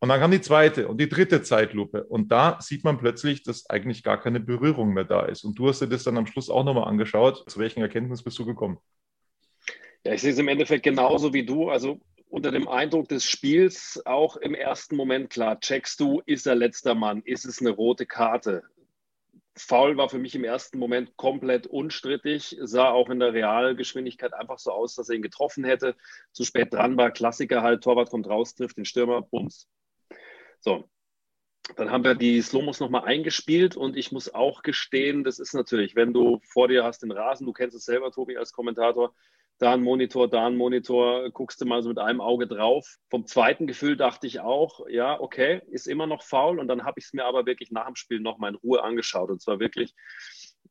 [0.05, 2.05] Und dann kam die zweite und die dritte Zeitlupe.
[2.05, 5.45] Und da sieht man plötzlich, dass eigentlich gar keine Berührung mehr da ist.
[5.45, 7.51] Und du hast dir das dann am Schluss auch nochmal angeschaut.
[7.51, 8.77] Zu welchen Erkenntnis bist du gekommen?
[10.05, 11.71] Ja, ich sehe es im Endeffekt genauso wie du.
[11.71, 16.55] Also unter dem Eindruck des Spiels auch im ersten Moment klar, checkst du, ist er
[16.55, 18.62] letzter Mann, ist es eine rote Karte?
[19.57, 24.59] Foul war für mich im ersten Moment komplett unstrittig, sah auch in der Realgeschwindigkeit einfach
[24.59, 25.97] so aus, dass er ihn getroffen hätte.
[26.33, 29.67] Zu spät dran war, Klassiker halt, Torwart kommt raus, trifft den Stürmer, bums,
[30.64, 30.88] so,
[31.77, 35.94] dann haben wir die Slomos nochmal eingespielt und ich muss auch gestehen, das ist natürlich,
[35.94, 39.14] wenn du vor dir hast den Rasen, du kennst es selber, Tobi, als Kommentator,
[39.59, 42.96] da ein Monitor, da ein Monitor, guckst du mal so mit einem Auge drauf.
[43.09, 46.98] Vom zweiten Gefühl dachte ich auch, ja, okay, ist immer noch faul und dann habe
[46.98, 49.94] ich es mir aber wirklich nach dem Spiel nochmal in Ruhe angeschaut und zwar wirklich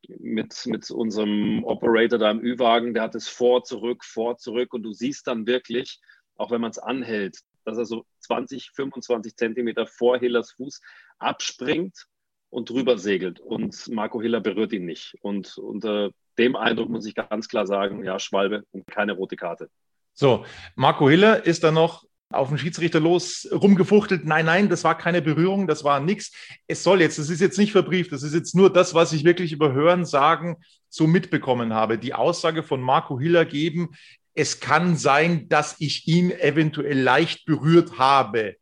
[0.08, 4.82] mit, mit unserem Operator da im Ü-Wagen, der hat es vor, zurück, vor, zurück und
[4.82, 6.00] du siehst dann wirklich,
[6.36, 10.80] auch wenn man es anhält, dass er so 20, 25 Zentimeter vor Hillers Fuß
[11.18, 12.06] abspringt
[12.50, 13.40] und drüber segelt.
[13.40, 15.16] Und Marco Hiller berührt ihn nicht.
[15.20, 19.68] Und unter dem Eindruck muss ich ganz klar sagen, ja, Schwalbe und keine rote Karte.
[20.12, 20.44] So,
[20.76, 24.24] Marco Hiller ist dann noch auf den Schiedsrichter los rumgefuchtelt.
[24.24, 26.32] Nein, nein, das war keine Berührung, das war nichts.
[26.66, 29.24] Es soll jetzt, das ist jetzt nicht verbrieft, das ist jetzt nur das, was ich
[29.24, 30.56] wirklich über Hören, Sagen
[30.88, 31.98] so mitbekommen habe.
[31.98, 33.90] Die Aussage von Marco Hiller geben,
[34.34, 38.56] es kann sein, dass ich ihn eventuell leicht berührt habe.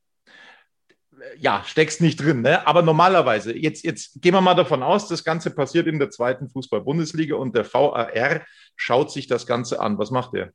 [1.38, 2.66] Ja, steckst nicht drin, ne?
[2.66, 6.48] aber normalerweise, jetzt, jetzt gehen wir mal davon aus, das Ganze passiert in der zweiten
[6.48, 8.44] Fußball-Bundesliga und der VAR
[8.76, 9.98] schaut sich das Ganze an.
[9.98, 10.52] Was macht er?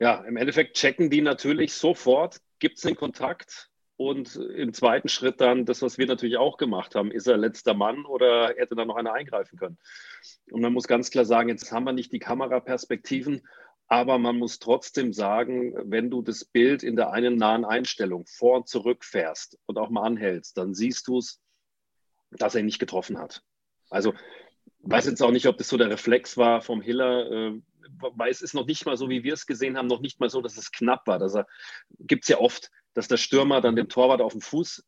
[0.00, 5.40] Ja, im Endeffekt checken die natürlich sofort, gibt es einen Kontakt, und im zweiten Schritt
[5.40, 8.84] dann das, was wir natürlich auch gemacht haben, ist er letzter Mann oder hätte da
[8.84, 9.78] noch einer eingreifen können?
[10.50, 13.46] Und man muss ganz klar sagen, jetzt haben wir nicht die Kameraperspektiven,
[13.86, 18.56] aber man muss trotzdem sagen, wenn du das Bild in der einen nahen Einstellung vor
[18.56, 21.40] und zurück fährst und auch mal anhältst, dann siehst du es,
[22.30, 23.42] dass er ihn nicht getroffen hat.
[23.90, 24.14] Also
[24.80, 27.60] weiß jetzt auch nicht, ob das so der Reflex war vom Hiller, äh,
[28.00, 30.30] weil es ist noch nicht mal so, wie wir es gesehen haben, noch nicht mal
[30.30, 31.18] so, dass es knapp war.
[31.18, 31.46] Dass er
[32.00, 34.84] gibt es ja oft, dass der Stürmer dann dem Torwart auf den Fuß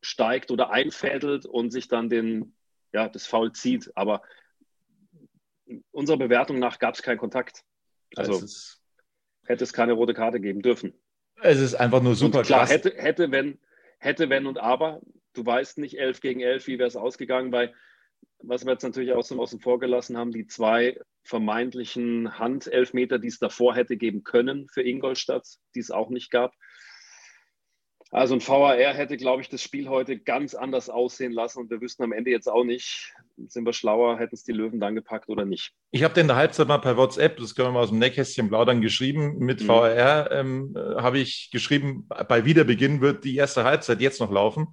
[0.00, 2.54] steigt oder einfädelt und sich dann den,
[2.92, 3.90] ja, das Foul zieht.
[3.96, 4.22] Aber
[5.90, 7.64] unserer Bewertung nach gab es keinen Kontakt.
[8.16, 8.80] Also es
[9.44, 10.94] hätte es keine rote Karte geben dürfen.
[11.42, 12.70] Es ist einfach nur super und klar, krass.
[12.70, 13.58] Hätte, hätte, wenn,
[13.98, 15.00] hätte, wenn und aber.
[15.34, 17.74] Du weißt nicht, 11 gegen 11, wie wäre es ausgegangen, weil
[18.40, 23.28] was wir jetzt natürlich auch so außen vor gelassen haben, die zwei vermeintlichen Handelfmeter, die
[23.28, 26.54] es davor hätte geben können für Ingolstadt, die es auch nicht gab.
[28.10, 31.80] Also ein VAR hätte, glaube ich, das Spiel heute ganz anders aussehen lassen und wir
[31.80, 33.12] wüssten am Ende jetzt auch nicht,
[33.48, 35.72] sind wir schlauer, hätten es die Löwen dann gepackt oder nicht.
[35.90, 38.48] Ich habe in der Halbzeit mal per WhatsApp, das können wir mal aus dem Nähkästchen
[38.48, 39.68] plaudern, geschrieben, mit mhm.
[39.68, 44.68] VAR ähm, habe ich geschrieben, bei Wiederbeginn wird die erste Halbzeit jetzt noch laufen.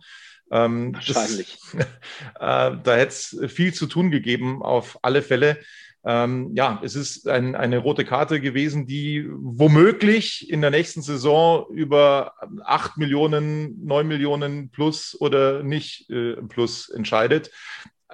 [0.52, 1.58] Ähm, Wahrscheinlich.
[1.74, 1.86] Das,
[2.76, 5.60] äh, da hätte es viel zu tun gegeben, auf alle Fälle.
[6.08, 11.66] Ähm, ja, es ist ein, eine rote Karte gewesen, die womöglich in der nächsten Saison
[11.72, 17.50] über acht Millionen, neun Millionen plus oder nicht äh, plus entscheidet.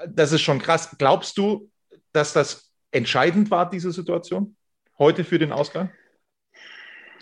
[0.07, 0.95] Das ist schon krass.
[0.97, 1.69] Glaubst du,
[2.13, 4.55] dass das entscheidend war, diese Situation
[4.97, 5.91] heute für den Ausgang?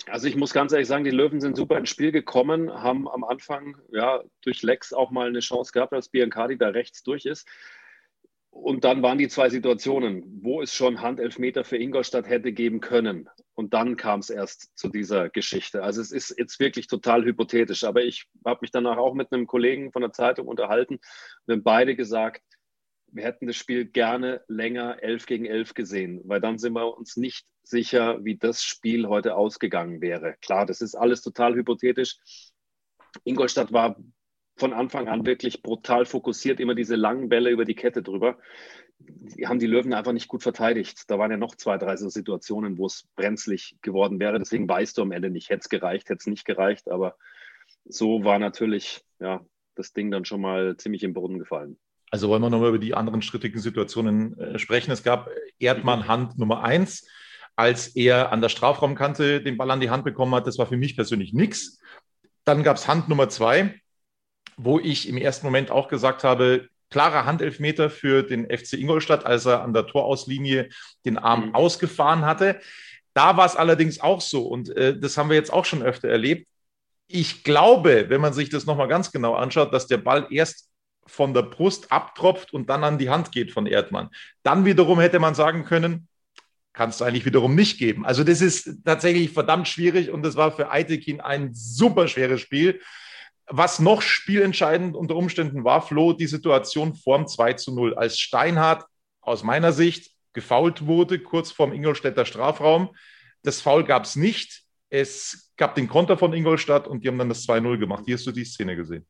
[0.08, 3.24] Also ich muss ganz ehrlich sagen, die Löwen sind super ins Spiel gekommen, haben am
[3.24, 7.48] Anfang ja durch Lex auch mal eine Chance gehabt, als Biancardi da rechts durch ist.
[8.52, 13.30] Und dann waren die zwei Situationen, wo es schon Handelfmeter für Ingolstadt hätte geben können.
[13.54, 15.84] Und dann kam es erst zu dieser Geschichte.
[15.84, 17.84] Also es ist jetzt wirklich total hypothetisch.
[17.84, 21.00] Aber ich habe mich danach auch mit einem Kollegen von der Zeitung unterhalten.
[21.46, 22.42] Wir haben beide gesagt,
[23.12, 27.18] wir hätten das Spiel gerne länger 11 gegen 11 gesehen, weil dann sind wir uns
[27.18, 30.36] nicht sicher, wie das Spiel heute ausgegangen wäre.
[30.42, 32.18] Klar, das ist alles total hypothetisch.
[33.24, 33.98] Ingolstadt war
[34.60, 38.38] von Anfang an wirklich brutal fokussiert, immer diese langen Bälle über die Kette drüber.
[39.00, 41.10] Die haben die Löwen einfach nicht gut verteidigt.
[41.10, 44.40] Da waren ja noch zwei, drei so Situationen, wo es brenzlig geworden wäre.
[44.40, 46.90] Deswegen weißt du am Ende nicht, hätte es gereicht, hätte es nicht gereicht.
[46.92, 47.16] Aber
[47.86, 49.42] so war natürlich ja,
[49.76, 51.78] das Ding dann schon mal ziemlich im Boden gefallen.
[52.12, 54.92] Also wollen wir nochmal über die anderen strittigen Situationen äh, sprechen.
[54.92, 57.08] Es gab Erdmann Hand Nummer eins,
[57.56, 60.48] als er an der Strafraumkante den Ball an die Hand bekommen hat.
[60.48, 61.80] Das war für mich persönlich nichts.
[62.46, 63.80] Dann gab es Hand Nummer zwei,
[64.62, 69.46] wo ich im ersten Moment auch gesagt habe, klarer Handelfmeter für den FC Ingolstadt, als
[69.46, 70.70] er an der Torauslinie
[71.06, 71.56] den Arm mhm.
[71.56, 72.60] ausgefahren hatte.
[73.14, 76.10] Da war es allerdings auch so, und äh, das haben wir jetzt auch schon öfter
[76.10, 76.48] erlebt.
[77.08, 80.70] Ich glaube, wenn man sich das nochmal ganz genau anschaut, dass der Ball erst
[81.08, 84.10] von der Brust abtropft und dann an die Hand geht von Erdmann.
[84.44, 86.08] Dann wiederum hätte man sagen können,
[86.74, 88.06] kannst du eigentlich wiederum nicht geben.
[88.06, 92.80] Also das ist tatsächlich verdammt schwierig und das war für Eitekin ein super schweres Spiel.
[93.52, 98.86] Was noch spielentscheidend unter Umständen war, Flo, die Situation vorm 2 zu 0, als Steinhardt
[99.22, 102.96] aus meiner Sicht gefault wurde, kurz vorm Ingolstädter Strafraum.
[103.42, 104.64] Das Foul gab es nicht.
[104.90, 108.04] Es gab den Konter von Ingolstadt und die haben dann das 2-0 gemacht.
[108.06, 109.06] Wie hast du die Szene gesehen?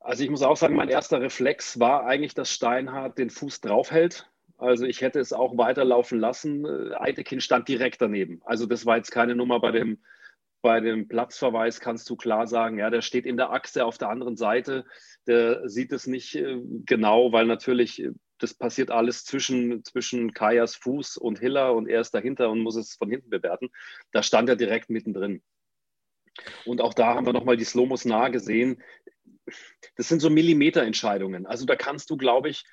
[0.00, 4.28] Also ich muss auch sagen, mein erster Reflex war eigentlich, dass Steinhardt den Fuß draufhält.
[4.58, 6.66] Also ich hätte es auch weiterlaufen lassen.
[6.94, 8.42] Eitekin stand direkt daneben.
[8.44, 9.98] Also das war jetzt keine Nummer bei dem,
[10.62, 14.08] bei dem Platzverweis, kannst du klar sagen, ja, der steht in der Achse auf der
[14.08, 14.84] anderen Seite.
[15.26, 20.74] Der sieht es nicht äh, genau, weil natürlich äh, das passiert alles zwischen, zwischen Kajas
[20.76, 23.68] Fuß und Hiller und er ist dahinter und muss es von hinten bewerten.
[24.10, 25.42] Da stand er direkt mittendrin.
[26.64, 28.82] Und auch da haben wir nochmal die Slomos nah gesehen
[29.96, 31.46] das sind so Millimeterentscheidungen.
[31.46, 32.64] Also da kannst du, glaube ich,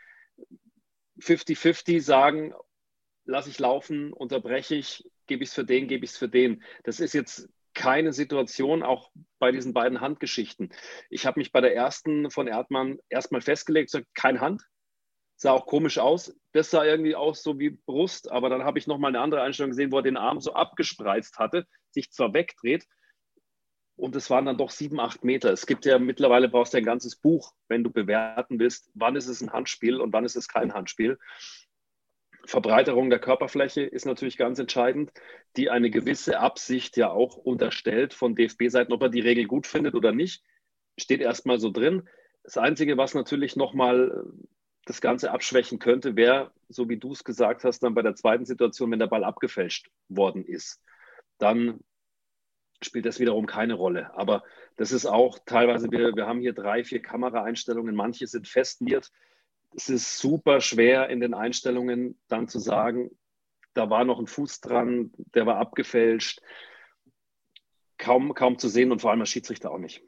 [1.20, 2.54] 50-50 sagen,
[3.26, 6.64] lasse ich laufen, unterbreche ich, gebe ich es für den, gebe ich es für den.
[6.84, 7.50] Das ist jetzt
[7.80, 10.74] keine Situation, auch bei diesen beiden Handgeschichten.
[11.10, 14.64] Ich habe mich bei der ersten von Erdmann erstmal festgelegt, gesagt, kein Hand.
[15.38, 16.36] Sah auch komisch aus.
[16.52, 19.72] Das sah irgendwie aus so wie Brust, aber dann habe ich nochmal eine andere Einstellung
[19.72, 22.86] gesehen, wo er den Arm so abgespreizt hatte, sich zwar wegdreht,
[24.00, 25.52] und es waren dann doch sieben, acht Meter.
[25.52, 29.28] Es gibt ja mittlerweile, brauchst du ein ganzes Buch, wenn du bewerten willst, wann ist
[29.28, 31.20] es ein Handspiel und wann ist es kein Handspiel.
[32.50, 35.12] Verbreiterung der Körperfläche ist natürlich ganz entscheidend,
[35.56, 39.94] die eine gewisse Absicht ja auch unterstellt von DFB-Seiten, ob er die Regel gut findet
[39.94, 40.44] oder nicht,
[40.98, 42.10] steht erstmal so drin.
[42.44, 44.26] Das Einzige, was natürlich nochmal
[44.86, 48.46] das Ganze abschwächen könnte, wäre, so wie du es gesagt hast, dann bei der zweiten
[48.46, 50.82] Situation, wenn der Ball abgefälscht worden ist.
[51.38, 51.80] Dann
[52.82, 54.12] spielt das wiederum keine Rolle.
[54.16, 54.44] Aber
[54.76, 59.12] das ist auch teilweise, wir, wir haben hier drei, vier Kameraeinstellungen, manche sind festmiert.
[59.72, 63.12] Es ist super schwer in den Einstellungen dann zu sagen,
[63.74, 66.42] da war noch ein Fuß dran, der war abgefälscht.
[67.98, 70.02] Kaum, kaum zu sehen und vor allem der Schiedsrichter auch nicht.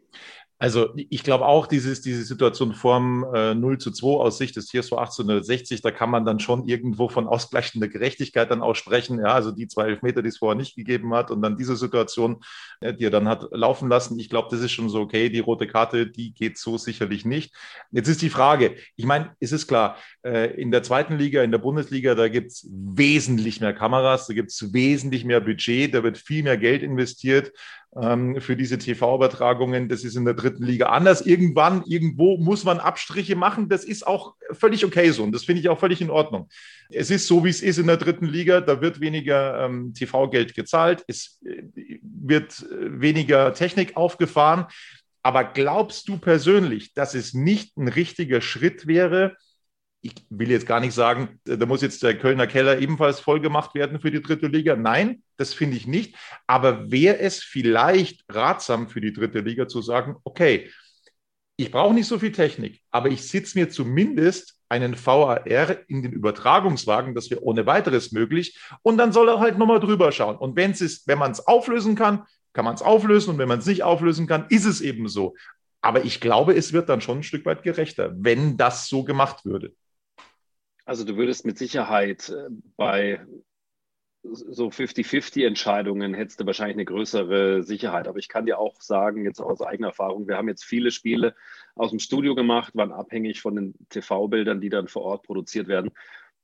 [0.61, 4.67] Also ich glaube auch, dieses, diese Situation vorm äh, 0 zu 2 aus Sicht des
[4.67, 9.17] TSV 1860, da kann man dann schon irgendwo von ausgleichender Gerechtigkeit dann auch sprechen.
[9.17, 12.43] Ja, also die zwei Elfmeter, die es vorher nicht gegeben hat und dann diese Situation,
[12.79, 14.19] äh, die er dann hat laufen lassen.
[14.19, 15.29] Ich glaube, das ist schon so okay.
[15.29, 17.55] Die rote Karte, die geht so sicherlich nicht.
[17.89, 21.49] Jetzt ist die Frage, ich meine, es ist klar, äh, in der zweiten Liga, in
[21.49, 26.03] der Bundesliga, da gibt es wesentlich mehr Kameras, da gibt es wesentlich mehr Budget, da
[26.03, 27.51] wird viel mehr Geld investiert
[27.93, 29.89] für diese TV-Übertragungen.
[29.89, 31.25] Das ist in der dritten Liga anders.
[31.25, 33.67] Irgendwann, irgendwo muss man Abstriche machen.
[33.67, 36.47] Das ist auch völlig okay so und das finde ich auch völlig in Ordnung.
[36.89, 38.61] Es ist so, wie es ist in der dritten Liga.
[38.61, 41.03] Da wird weniger ähm, TV-Geld gezahlt.
[41.07, 41.63] Es äh,
[42.01, 44.67] wird äh, weniger Technik aufgefahren.
[45.21, 49.35] Aber glaubst du persönlich, dass es nicht ein richtiger Schritt wäre,
[50.01, 53.75] ich will jetzt gar nicht sagen, da muss jetzt der Kölner Keller ebenfalls voll gemacht
[53.75, 54.75] werden für die dritte Liga.
[54.75, 56.15] Nein, das finde ich nicht.
[56.47, 60.71] Aber wäre es vielleicht ratsam für die dritte Liga zu sagen, okay,
[61.55, 66.13] ich brauche nicht so viel Technik, aber ich sitze mir zumindest einen VAR in den
[66.13, 68.57] Übertragungswagen, das wäre ohne weiteres möglich.
[68.81, 70.37] Und dann soll er halt nochmal drüber schauen.
[70.37, 73.31] Und wenn es wenn man es auflösen kann, kann man es auflösen.
[73.31, 75.35] Und wenn man es nicht auflösen kann, ist es eben so.
[75.81, 79.45] Aber ich glaube, es wird dann schon ein Stück weit gerechter, wenn das so gemacht
[79.45, 79.73] würde.
[80.85, 83.25] Also du würdest mit Sicherheit äh, bei
[84.23, 88.07] so 50-50-Entscheidungen hättest du wahrscheinlich eine größere Sicherheit.
[88.07, 91.35] Aber ich kann dir auch sagen, jetzt aus eigener Erfahrung, wir haben jetzt viele Spiele
[91.75, 95.91] aus dem Studio gemacht, waren abhängig von den TV-Bildern, die dann vor Ort produziert werden.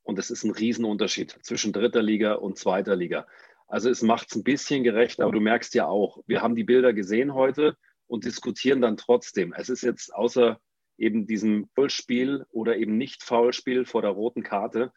[0.02, 3.28] Und es ist ein Riesenunterschied zwischen dritter Liga und zweiter Liga.
[3.68, 6.64] Also es macht es ein bisschen gerecht, aber du merkst ja auch, wir haben die
[6.64, 9.54] Bilder gesehen heute und diskutieren dann trotzdem.
[9.54, 10.60] Es ist jetzt außer
[10.98, 14.92] eben diesem Foulspiel oder eben nicht Foulspiel vor der roten Karte.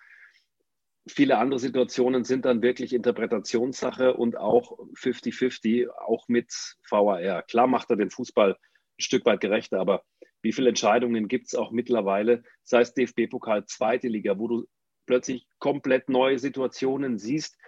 [1.07, 6.53] Viele andere Situationen sind dann wirklich Interpretationssache und auch 50-50, auch mit
[6.89, 7.43] VAR.
[7.43, 10.05] Klar macht er den Fußball ein Stück weit gerechter, aber
[10.43, 14.67] wie viele Entscheidungen gibt es auch mittlerweile, sei es DFB-Pokal, zweite Liga, wo du
[15.07, 17.59] plötzlich komplett neue Situationen siehst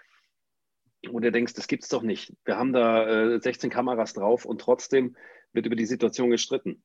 [1.10, 2.32] und du denkst, das gibt es doch nicht.
[2.44, 5.16] Wir haben da äh, 16 Kameras drauf und trotzdem
[5.52, 6.82] wird über die Situation gestritten.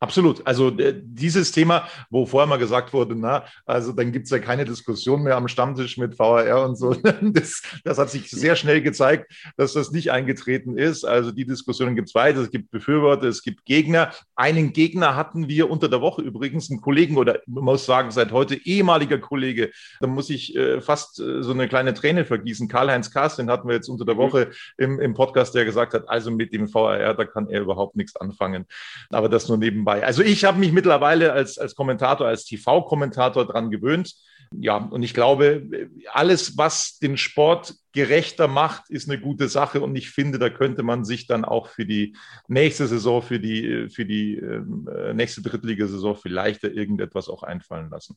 [0.00, 0.46] Absolut.
[0.46, 4.38] Also äh, dieses Thema, wo vorher mal gesagt wurde, na, also dann gibt es ja
[4.38, 6.96] keine Diskussion mehr am Stammtisch mit VAR und so.
[7.36, 11.04] Das, das hat sich sehr schnell gezeigt, dass das nicht eingetreten ist.
[11.04, 12.40] Also die Diskussion gibt es weiter.
[12.40, 14.12] Es gibt Befürworter, es gibt Gegner.
[14.34, 18.32] Einen Gegner hatten wir unter der Woche übrigens, einen Kollegen oder man muss sagen, seit
[18.32, 19.70] heute ehemaliger Kollege.
[20.00, 22.68] Da muss ich äh, fast äh, so eine kleine Träne vergießen.
[22.68, 24.16] Karl-Heinz Kass, den hatten wir jetzt unter der.
[24.16, 27.96] Woche im, im Podcast, der gesagt hat, also mit dem VAR, da kann er überhaupt
[27.96, 28.66] nichts anfangen.
[29.10, 30.04] Aber das nur neben nebenbei.
[30.06, 34.14] Also ich habe mich mittlerweile als, als Kommentator, als TV-Kommentator dran gewöhnt.
[34.52, 39.80] Ja, und ich glaube, alles, was den Sport gerechter macht, ist eine gute Sache.
[39.80, 43.88] Und ich finde, da könnte man sich dann auch für die nächste Saison, für die,
[43.88, 48.16] für die äh, nächste Drittligasaison vielleicht irgendetwas auch einfallen lassen.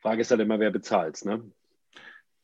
[0.00, 1.42] Frage ist halt immer, wer bezahlt, ne?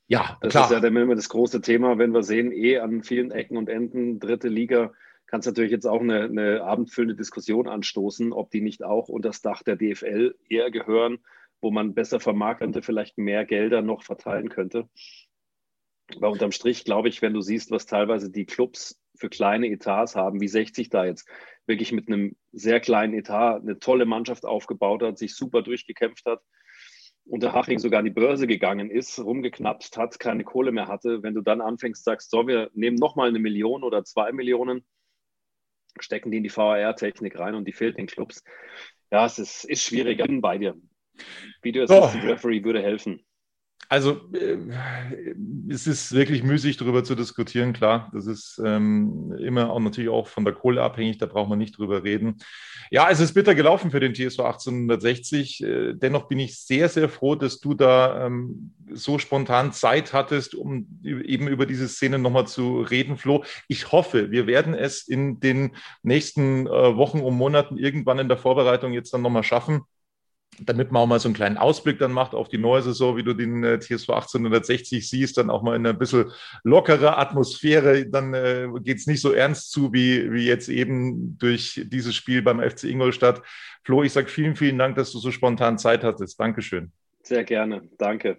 [0.07, 0.65] Ja, das klar.
[0.65, 3.69] ist ja dann immer das große Thema, wenn wir sehen, eh an vielen Ecken und
[3.69, 4.93] Enden, dritte Liga,
[5.29, 9.43] kannst natürlich jetzt auch eine, eine abendfüllende Diskussion anstoßen, ob die nicht auch unter das
[9.43, 11.19] Dach der DFL eher gehören,
[11.61, 14.89] wo man besser vermarkten vielleicht mehr Gelder noch verteilen könnte.
[16.17, 20.17] Aber unterm Strich glaube ich, wenn du siehst, was teilweise die Clubs für kleine Etats
[20.17, 21.29] haben, wie 60 da jetzt
[21.67, 26.41] wirklich mit einem sehr kleinen Etat eine tolle Mannschaft aufgebaut hat, sich super durchgekämpft hat,
[27.27, 31.35] unter Haching sogar an die Börse gegangen ist, rumgeknapst hat, keine Kohle mehr hatte, wenn
[31.35, 34.87] du dann anfängst, sagst, so, wir nehmen nochmal eine Million oder zwei Millionen,
[36.03, 38.43] stecken die in die VAR-Technik rein und die fehlt den Clubs.
[39.11, 40.21] Ja, es ist, ist schwierig.
[40.21, 40.77] Ich bin bei dir.
[41.63, 42.29] Video Assistant oh.
[42.29, 43.25] Referee würde helfen.
[43.91, 44.59] Also äh,
[45.71, 48.11] es ist wirklich müßig, darüber zu diskutieren, klar.
[48.13, 51.79] Das ist ähm, immer auch natürlich auch von der Kohle abhängig, da braucht man nicht
[51.79, 52.37] drüber reden.
[52.91, 55.63] Ja, es ist bitter gelaufen für den TSV 1860.
[55.63, 60.55] Äh, dennoch bin ich sehr, sehr froh, dass du da ähm, so spontan Zeit hattest,
[60.55, 63.45] um eben über diese Szene nochmal zu reden, Flo.
[63.69, 68.39] Ich hoffe, wir werden es in den nächsten äh, Wochen und Monaten irgendwann in der
[68.39, 69.83] Vorbereitung jetzt dann nochmal schaffen
[70.61, 73.23] damit man auch mal so einen kleinen Ausblick dann macht auf die neue Saison, wie
[73.23, 76.31] du den äh, TSV 1860 siehst, dann auch mal in einer bisschen
[76.65, 81.81] lockere Atmosphäre, dann äh, geht es nicht so ernst zu, wie, wie jetzt eben durch
[81.87, 83.43] dieses Spiel beim FC Ingolstadt.
[83.85, 86.39] Flo, ich sage vielen, vielen Dank, dass du so spontan Zeit hattest.
[86.41, 86.93] Dankeschön.
[87.23, 87.89] Sehr gerne.
[87.99, 88.39] Danke.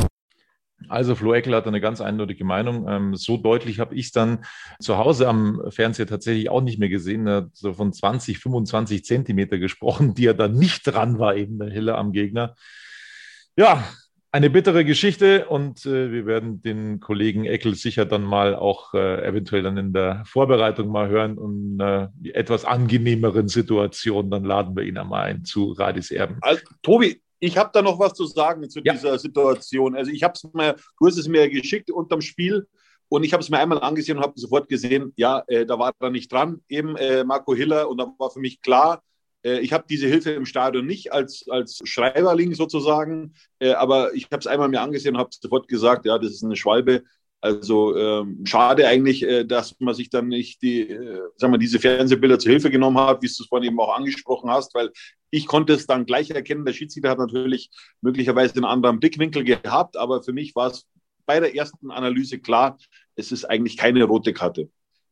[0.91, 2.87] Also Flo Eckel hat eine ganz eindeutige Meinung.
[2.87, 4.45] Ähm, so deutlich habe ich es dann
[4.79, 7.27] zu Hause am Fernseher tatsächlich auch nicht mehr gesehen.
[7.27, 11.59] Er hat so von 20, 25 Zentimeter gesprochen, die er dann nicht dran war, eben
[11.59, 12.55] der Hille am Gegner.
[13.55, 13.83] Ja,
[14.33, 19.25] eine bittere Geschichte und äh, wir werden den Kollegen Eckel sicher dann mal auch äh,
[19.25, 24.83] eventuell dann in der Vorbereitung mal hören und äh, etwas angenehmeren Situation, dann laden wir
[24.83, 26.37] ihn einmal ein zu Radis Erben.
[26.39, 28.93] Also, Tobi, ich habe da noch was zu sagen zu ja.
[28.93, 29.95] dieser Situation.
[29.95, 32.67] Also ich habe es mir, du hast es mir geschickt unterm Spiel
[33.09, 35.91] und ich habe es mir einmal angesehen und habe sofort gesehen, ja, äh, da war
[35.99, 39.03] er nicht dran, eben äh, Marco Hiller und da war für mich klar,
[39.43, 44.25] äh, ich habe diese Hilfe im Stadion nicht als, als Schreiberling sozusagen, äh, aber ich
[44.25, 47.03] habe es einmal mir angesehen und habe sofort gesagt, ja, das ist eine Schwalbe,
[47.41, 51.79] also ähm, schade eigentlich, äh, dass man sich dann nicht die, äh, sagen wir, diese
[51.79, 54.91] Fernsehbilder zur Hilfe genommen hat, wie du es vorhin eben auch angesprochen hast, weil
[55.31, 56.65] ich konnte es dann gleich erkennen.
[56.65, 60.85] Der Schiedsrichter hat natürlich möglicherweise einen anderen Blickwinkel gehabt, aber für mich war es
[61.25, 62.77] bei der ersten Analyse klar,
[63.15, 64.69] es ist eigentlich keine rote Karte.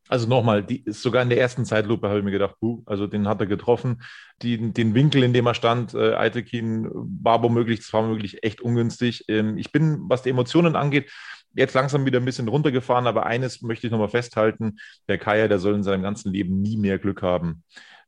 [0.10, 3.06] Also nochmal, die ist sogar in der ersten Zeitlupe habe ich mir gedacht, puh, also
[3.06, 4.02] den hat er getroffen.
[4.42, 9.26] Die, den Winkel, in dem er stand, äh, Eitekin war womöglich, zwar womöglich echt ungünstig.
[9.28, 11.12] Ähm, ich bin, was die Emotionen angeht,
[11.54, 14.78] jetzt langsam wieder ein bisschen runtergefahren, aber eines möchte ich nochmal festhalten:
[15.08, 17.64] Der Kaya, der soll in seinem ganzen Leben nie mehr Glück haben.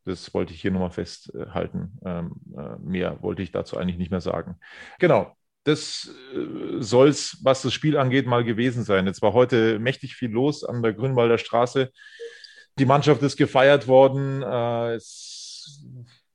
[0.05, 1.99] Das wollte ich hier nochmal festhalten.
[2.05, 4.55] Ähm, äh, mehr wollte ich dazu eigentlich nicht mehr sagen.
[4.99, 5.35] Genau.
[5.63, 9.05] Das äh, soll es, was das Spiel angeht, mal gewesen sein.
[9.05, 11.91] Jetzt war heute mächtig viel los an der Grünwalder Straße.
[12.79, 14.41] Die Mannschaft ist gefeiert worden.
[14.41, 15.85] Äh, es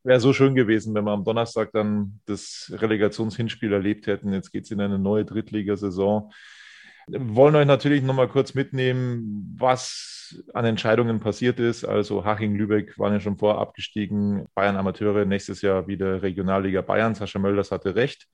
[0.05, 4.33] wäre so schön gewesen, wenn wir am Donnerstag dann das Relegationshinspiel erlebt hätten.
[4.33, 6.33] Jetzt geht es in eine neue Drittligasaison.
[7.09, 11.85] Wollen euch natürlich nochmal kurz mitnehmen, was an Entscheidungen passiert ist.
[11.85, 14.47] Also Haching, Lübeck waren ja schon vorher abgestiegen.
[14.55, 17.15] Bayern Amateure nächstes Jahr wieder Regionalliga Bayern.
[17.15, 18.27] Sascha Mölders hatte recht.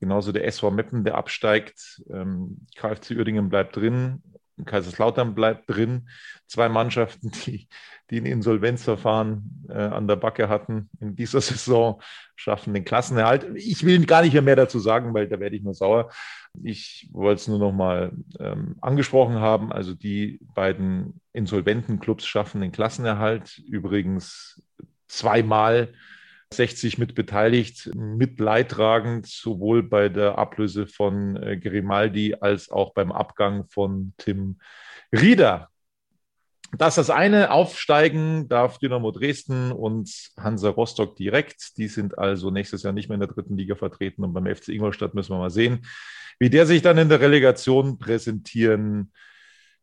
[0.00, 2.02] Genauso der SV Meppen, der absteigt.
[2.10, 4.22] Ähm, KFC Uerdingen bleibt drin.
[4.64, 6.08] Kaiserslautern bleibt drin.
[6.46, 7.68] Zwei Mannschaften, die,
[8.10, 12.00] die ein Insolvenzverfahren äh, an der Backe hatten in dieser Saison,
[12.36, 13.46] schaffen den Klassenerhalt.
[13.56, 16.10] Ich will gar nicht mehr dazu sagen, weil da werde ich nur sauer.
[16.62, 19.72] Ich wollte es nur noch mal ähm, angesprochen haben.
[19.72, 23.58] Also die beiden insolventen Clubs schaffen den Klassenerhalt.
[23.66, 24.62] Übrigens
[25.08, 25.92] zweimal
[26.56, 33.12] 60 mit beteiligt, mit leidtragend, sowohl bei der Ablöse von äh, Grimaldi als auch beim
[33.12, 34.58] Abgang von Tim
[35.12, 35.68] Rieder.
[36.78, 37.50] Das ist das eine.
[37.50, 41.76] Aufsteigen darf Dynamo Dresden und Hansa Rostock direkt.
[41.76, 44.24] Die sind also nächstes Jahr nicht mehr in der dritten Liga vertreten.
[44.24, 45.86] Und beim FC Ingolstadt müssen wir mal sehen,
[46.38, 49.12] wie der sich dann in der Relegation präsentieren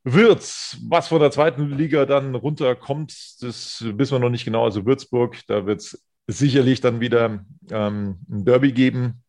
[0.03, 0.41] wird.
[0.87, 4.65] Was von der zweiten Liga dann runterkommt, das wissen wir noch nicht genau.
[4.65, 9.23] Also Würzburg, da wird es sicherlich dann wieder ähm, ein Derby geben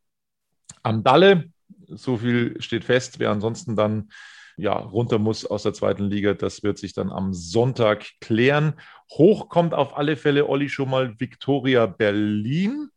[0.82, 1.50] am Dalle.
[1.88, 3.18] So viel steht fest.
[3.18, 4.10] Wer ansonsten dann
[4.56, 8.74] ja, runter muss aus der zweiten Liga, das wird sich dann am Sonntag klären.
[9.10, 12.90] Hoch kommt auf alle Fälle Olli schon mal Viktoria Berlin.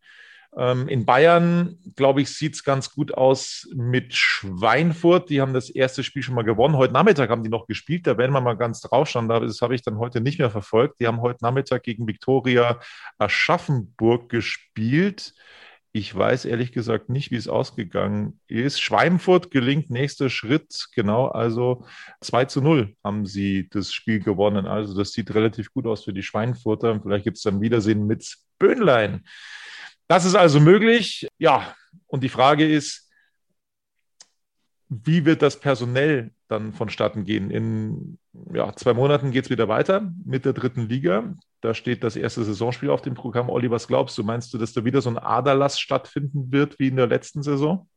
[0.57, 5.29] Ähm, in Bayern, glaube ich, sieht es ganz gut aus mit Schweinfurt.
[5.29, 6.77] Die haben das erste Spiel schon mal gewonnen.
[6.77, 8.07] Heute Nachmittag haben die noch gespielt.
[8.07, 9.27] Da werden wir mal ganz draufschauen.
[9.27, 10.99] Das habe ich dann heute nicht mehr verfolgt.
[10.99, 12.79] Die haben heute Nachmittag gegen Viktoria
[13.17, 15.33] Aschaffenburg gespielt.
[15.91, 18.81] Ich weiß ehrlich gesagt nicht, wie es ausgegangen ist.
[18.81, 21.85] Schweinfurt gelingt nächster Schritt, genau, also
[22.19, 24.65] 2 zu 0 haben sie das Spiel gewonnen.
[24.65, 26.99] Also das sieht relativ gut aus für die Schweinfurter.
[27.01, 29.23] Vielleicht gibt es dann Wiedersehen mit Böhnlein.
[30.07, 31.27] Das ist also möglich.
[31.37, 31.75] Ja,
[32.07, 33.09] und die Frage ist,
[34.89, 37.49] wie wird das personell dann vonstatten gehen?
[37.49, 38.19] In
[38.53, 41.33] ja, zwei Monaten geht es wieder weiter mit der dritten Liga.
[41.61, 43.49] Da steht das erste Saisonspiel auf dem Programm.
[43.49, 44.23] Olli, was glaubst du?
[44.23, 47.89] Meinst du, dass da wieder so ein Aderlass stattfinden wird wie in der letzten Saison?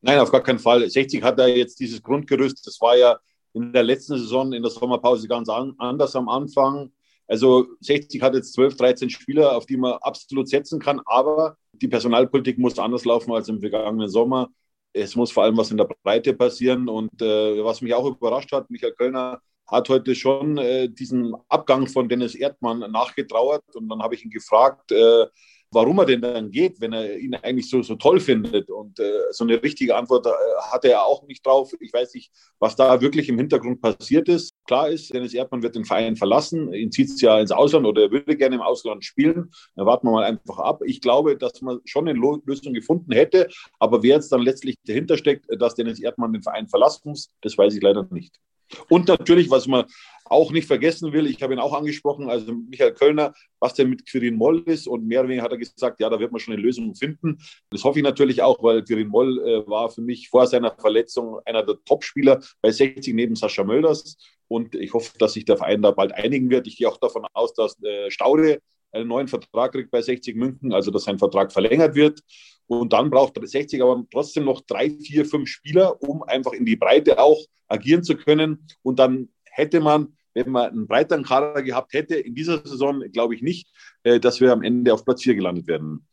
[0.00, 0.88] Nein, auf gar keinen Fall.
[0.88, 2.66] 60 hat da jetzt dieses Grundgerüst.
[2.66, 3.18] Das war ja
[3.52, 6.90] in der letzten Saison in der Sommerpause ganz an, anders am Anfang.
[7.30, 11.86] Also 60 hat jetzt 12, 13 Spieler, auf die man absolut setzen kann, aber die
[11.86, 14.48] Personalpolitik muss anders laufen als im vergangenen Sommer.
[14.92, 16.88] Es muss vor allem was in der Breite passieren.
[16.88, 21.86] Und äh, was mich auch überrascht hat, Michael Kölner hat heute schon äh, diesen Abgang
[21.86, 23.76] von Dennis Erdmann nachgetrauert.
[23.76, 25.26] Und dann habe ich ihn gefragt, äh,
[25.72, 28.70] warum er denn dann geht, wenn er ihn eigentlich so, so toll findet.
[28.70, 30.30] Und äh, so eine richtige Antwort äh,
[30.70, 31.72] hatte er auch nicht drauf.
[31.80, 34.54] Ich weiß nicht, was da wirklich im Hintergrund passiert ist.
[34.66, 36.72] Klar ist, Dennis Erdmann wird den Verein verlassen.
[36.72, 39.50] Ihn zieht es ja ins Ausland oder er würde gerne im Ausland spielen.
[39.76, 40.80] Da warten wir mal einfach ab.
[40.84, 43.48] Ich glaube, dass man schon eine Lösung gefunden hätte.
[43.78, 47.56] Aber wer jetzt dann letztlich dahinter steckt, dass Dennis Erdmann den Verein verlassen muss, das
[47.56, 48.40] weiß ich leider nicht.
[48.88, 49.84] Und natürlich, was man
[50.24, 54.06] auch nicht vergessen will, ich habe ihn auch angesprochen, also Michael Kölner, was denn mit
[54.08, 56.54] Quirin Moll ist und mehr oder weniger hat er gesagt, ja, da wird man schon
[56.54, 57.38] eine Lösung finden.
[57.70, 61.40] Das hoffe ich natürlich auch, weil Quirin Moll äh, war für mich vor seiner Verletzung
[61.44, 64.16] einer der Topspieler bei 60 neben Sascha Mölders
[64.46, 66.66] und ich hoffe, dass sich der Verein da bald einigen wird.
[66.66, 68.60] Ich gehe auch davon aus, dass äh, Staude
[68.92, 72.20] einen neuen Vertrag kriegt bei 60 München, also dass sein Vertrag verlängert wird.
[72.66, 76.76] Und dann braucht 60 aber trotzdem noch drei, vier, fünf Spieler, um einfach in die
[76.76, 78.66] Breite auch agieren zu können.
[78.82, 83.34] Und dann hätte man, wenn man einen breiteren Kader gehabt hätte, in dieser Saison glaube
[83.34, 83.68] ich nicht,
[84.04, 86.06] äh, dass wir am Ende auf Platz 4 gelandet werden.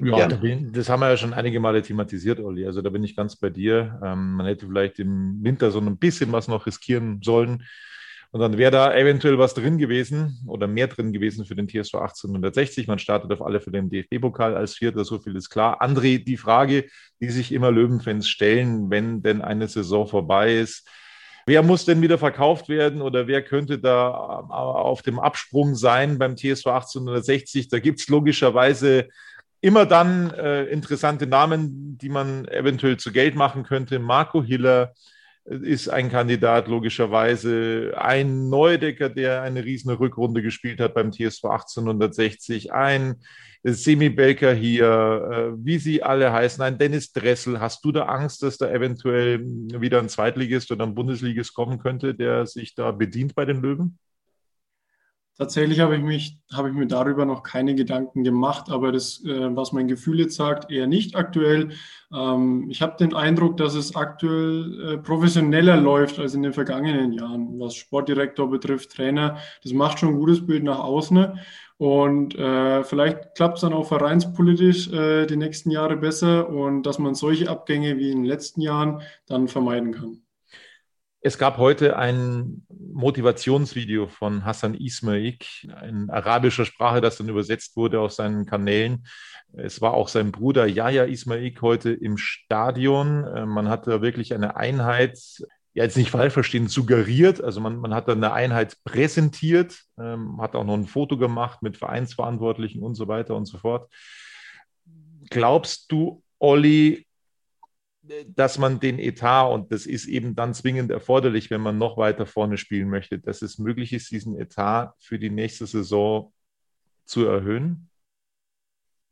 [0.00, 2.64] Ja, das haben wir ja schon einige Male thematisiert, Olli.
[2.64, 4.00] Also da bin ich ganz bei dir.
[4.02, 7.64] Ähm, man hätte vielleicht im Winter so ein bisschen was noch riskieren sollen.
[8.32, 11.94] Und dann wäre da eventuell was drin gewesen oder mehr drin gewesen für den TSV
[11.96, 12.88] 1860.
[12.88, 15.82] Man startet auf alle Fälle im DFB-Pokal als Vierter, so viel ist klar.
[15.82, 16.86] André, die Frage,
[17.20, 20.88] die sich immer Löwenfans stellen, wenn denn eine Saison vorbei ist,
[21.44, 26.36] Wer muss denn wieder verkauft werden oder wer könnte da auf dem Absprung sein beim
[26.36, 27.68] TSV 1860?
[27.68, 29.08] Da gibt es logischerweise
[29.60, 33.98] immer dann äh, interessante Namen, die man eventuell zu Geld machen könnte.
[33.98, 34.92] Marco Hiller,
[35.44, 37.92] ist ein Kandidat logischerweise.
[37.96, 42.72] Ein Neudecker, der eine riesen Rückrunde gespielt hat beim TSV 1860.
[42.72, 43.16] Ein
[43.64, 46.62] Semi Belker hier, äh, wie sie alle heißen.
[46.62, 47.60] Ein Dennis Dressel.
[47.60, 52.14] Hast du da Angst, dass da eventuell wieder ein Zweitligist oder ein Bundesligist kommen könnte,
[52.14, 53.98] der sich da bedient bei den Löwen?
[55.38, 59.56] Tatsächlich habe ich, mich, habe ich mir darüber noch keine Gedanken gemacht, aber das, äh,
[59.56, 61.70] was mein Gefühl jetzt sagt, eher nicht aktuell.
[62.14, 67.12] Ähm, ich habe den Eindruck, dass es aktuell äh, professioneller läuft als in den vergangenen
[67.12, 69.38] Jahren, was Sportdirektor betrifft, Trainer.
[69.62, 71.38] Das macht schon ein gutes Bild nach außen.
[71.78, 76.98] Und äh, vielleicht klappt es dann auch vereinspolitisch äh, die nächsten Jahre besser und dass
[76.98, 80.22] man solche Abgänge wie in den letzten Jahren dann vermeiden kann.
[81.24, 85.46] Es gab heute ein Motivationsvideo von Hassan Ismaik
[85.88, 89.06] in arabischer Sprache, das dann übersetzt wurde auf seinen Kanälen.
[89.52, 93.24] Es war auch sein Bruder Yahya Ismaik heute im Stadion.
[93.24, 95.16] Äh, man hatte wirklich eine Einheit,
[95.74, 97.40] ja, jetzt nicht falsch verstehen, suggeriert.
[97.40, 101.62] Also man, man hat dann eine Einheit präsentiert, ähm, hat auch noch ein Foto gemacht
[101.62, 103.88] mit Vereinsverantwortlichen und so weiter und so fort.
[105.30, 107.06] Glaubst du, Olli,
[108.26, 112.26] dass man den Etat, und das ist eben dann zwingend erforderlich, wenn man noch weiter
[112.26, 116.32] vorne spielen möchte, dass es möglich ist, diesen Etat für die nächste Saison
[117.04, 117.88] zu erhöhen?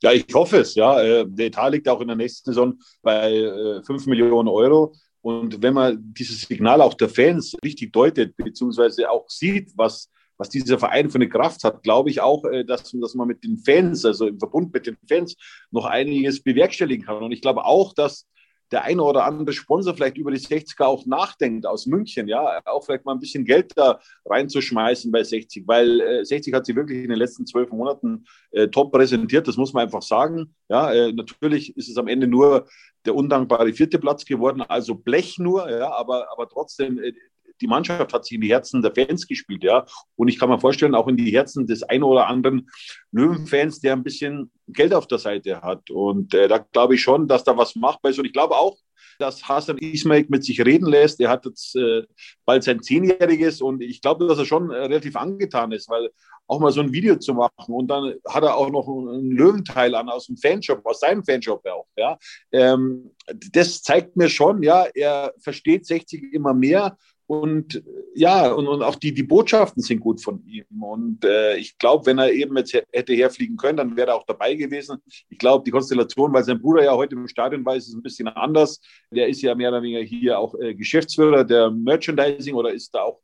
[0.03, 1.01] Ja, ich hoffe es, ja.
[1.01, 4.95] Äh, der Etat liegt auch in der nächsten Saison bei 5 äh, Millionen Euro.
[5.23, 10.49] Und wenn man dieses Signal auch der Fans richtig deutet, beziehungsweise auch sieht, was, was
[10.49, 13.59] dieser Verein für eine Kraft hat, glaube ich auch, äh, dass, dass man mit den
[13.59, 15.37] Fans, also im Verbund mit den Fans,
[15.71, 17.23] noch einiges bewerkstelligen kann.
[17.23, 18.27] Und ich glaube auch, dass
[18.73, 22.85] der eine oder andere Sponsor vielleicht über die 60er auch nachdenkt aus München, ja, auch
[22.85, 27.03] vielleicht mal ein bisschen Geld da reinzuschmeißen bei 60, weil äh, 60 hat sie wirklich
[27.03, 30.55] in den letzten zwölf Monaten äh, top präsentiert, das muss man einfach sagen.
[30.69, 32.67] Ja, äh, natürlich ist es am Ende nur
[33.05, 37.13] der undankbare vierte Platz geworden, also Blech nur, ja, aber, aber trotzdem, äh,
[37.61, 39.85] die Mannschaft hat sich in die Herzen der Fans gespielt, ja.
[40.17, 42.69] Und ich kann mir vorstellen, auch in die Herzen des einen oder anderen
[43.13, 45.91] Löwenfans, der ein bisschen Geld auf der Seite hat.
[45.91, 48.19] Und äh, da glaube ich schon, dass da was machbar ist.
[48.19, 48.77] Und ich glaube auch,
[49.21, 51.21] dass Hassan Ismail mit sich reden lässt.
[51.21, 52.03] Er hat jetzt äh,
[52.45, 56.11] bald sein Zehnjähriges und ich glaube, dass er schon äh, relativ angetan ist, weil
[56.47, 59.95] auch mal so ein Video zu machen und dann hat er auch noch einen Löwenteil
[59.95, 61.87] an aus dem Fanshop, aus seinem Fanshop auch.
[61.97, 62.19] Ja.
[62.51, 63.13] Ähm,
[63.53, 66.97] das zeigt mir schon, ja, er versteht 60 immer mehr
[67.31, 67.81] und
[68.13, 70.65] ja, und, und auch die, die Botschaften sind gut von ihm.
[70.83, 74.27] Und äh, ich glaube, wenn er eben jetzt hätte herfliegen können, dann wäre er auch
[74.27, 74.99] dabei gewesen.
[75.29, 78.27] Ich glaube, die Konstellation, weil sein Bruder ja heute im Stadion war, ist ein bisschen
[78.27, 78.81] anders.
[79.13, 83.03] Der ist ja mehr oder weniger hier auch äh, Geschäftsführer der Merchandising oder ist da
[83.03, 83.21] auch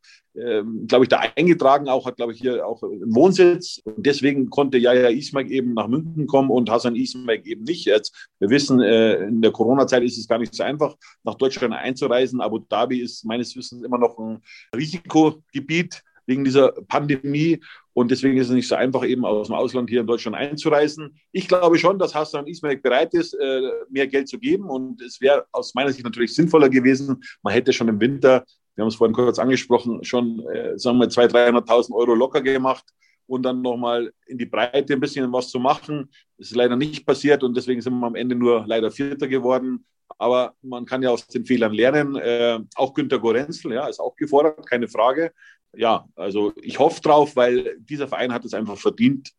[0.87, 3.81] glaube ich, da eingetragen auch, hat, glaube ich, hier auch einen Wohnsitz.
[3.83, 7.85] Und deswegen konnte Jaya Ismail eben nach München kommen und Hassan Ismail eben nicht.
[7.85, 11.73] Jetzt, wir wissen, äh, in der Corona-Zeit ist es gar nicht so einfach, nach Deutschland
[11.73, 12.41] einzureisen.
[12.41, 14.39] Abu Dhabi ist meines Wissens immer noch ein
[14.75, 17.59] Risikogebiet wegen dieser Pandemie.
[17.93, 21.19] Und deswegen ist es nicht so einfach, eben aus dem Ausland hier in Deutschland einzureisen.
[21.31, 24.69] Ich glaube schon, dass Hassan Ismail bereit ist, äh, mehr Geld zu geben.
[24.69, 27.23] Und es wäre aus meiner Sicht natürlich sinnvoller gewesen.
[27.41, 28.45] Man hätte schon im Winter
[28.77, 32.85] wir haben es vorhin kurz angesprochen, schon, äh, sagen wir, 200.000, 300.000 Euro locker gemacht
[33.25, 36.11] und dann nochmal in die Breite ein bisschen was zu machen.
[36.37, 39.83] Das ist leider nicht passiert und deswegen sind wir am Ende nur leider Vierter geworden.
[40.19, 42.17] Aber man kann ja aus den Fehlern lernen.
[42.17, 45.31] Äh, auch Günter Gorenzel ja, ist auch gefordert, keine Frage.
[45.75, 49.31] Ja, also ich hoffe drauf, weil dieser Verein hat es einfach verdient,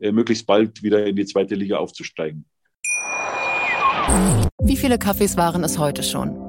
[0.00, 2.46] äh, möglichst bald wieder in die zweite Liga aufzusteigen.
[4.62, 6.47] Wie viele Kaffees waren es heute schon?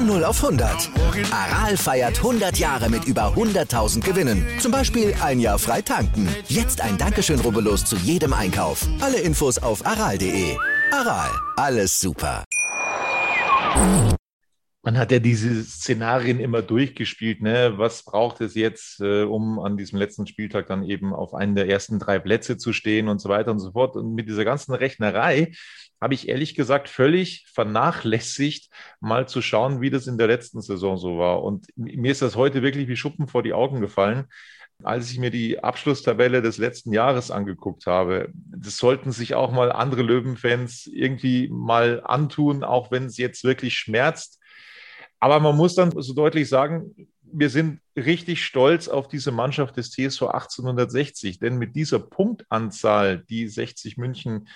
[0.00, 0.88] Von 0 auf 100.
[1.30, 4.46] Aral feiert 100 Jahre mit über 100.000 Gewinnen.
[4.58, 6.26] Zum Beispiel ein Jahr frei tanken.
[6.48, 8.88] Jetzt ein Dankeschön, rubbellos zu jedem Einkauf.
[9.02, 10.56] Alle Infos auf aral.de.
[10.90, 12.44] Aral, alles super.
[14.82, 17.42] Man hat ja diese Szenarien immer durchgespielt.
[17.42, 17.74] Ne?
[17.76, 21.68] Was braucht es jetzt, äh, um an diesem letzten Spieltag dann eben auf einen der
[21.68, 23.96] ersten drei Plätze zu stehen und so weiter und so fort.
[23.96, 25.52] Und mit dieser ganzen Rechnerei
[26.00, 28.70] habe ich ehrlich gesagt völlig vernachlässigt,
[29.00, 31.42] mal zu schauen, wie das in der letzten Saison so war.
[31.42, 34.26] Und mir ist das heute wirklich wie Schuppen vor die Augen gefallen,
[34.82, 38.30] als ich mir die Abschlusstabelle des letzten Jahres angeguckt habe.
[38.32, 43.74] Das sollten sich auch mal andere Löwenfans irgendwie mal antun, auch wenn es jetzt wirklich
[43.74, 44.40] schmerzt.
[45.18, 46.94] Aber man muss dann so deutlich sagen,
[47.32, 53.46] wir sind richtig stolz auf diese Mannschaft des TSV 1860, denn mit dieser Punktanzahl, die
[53.46, 54.48] 60 München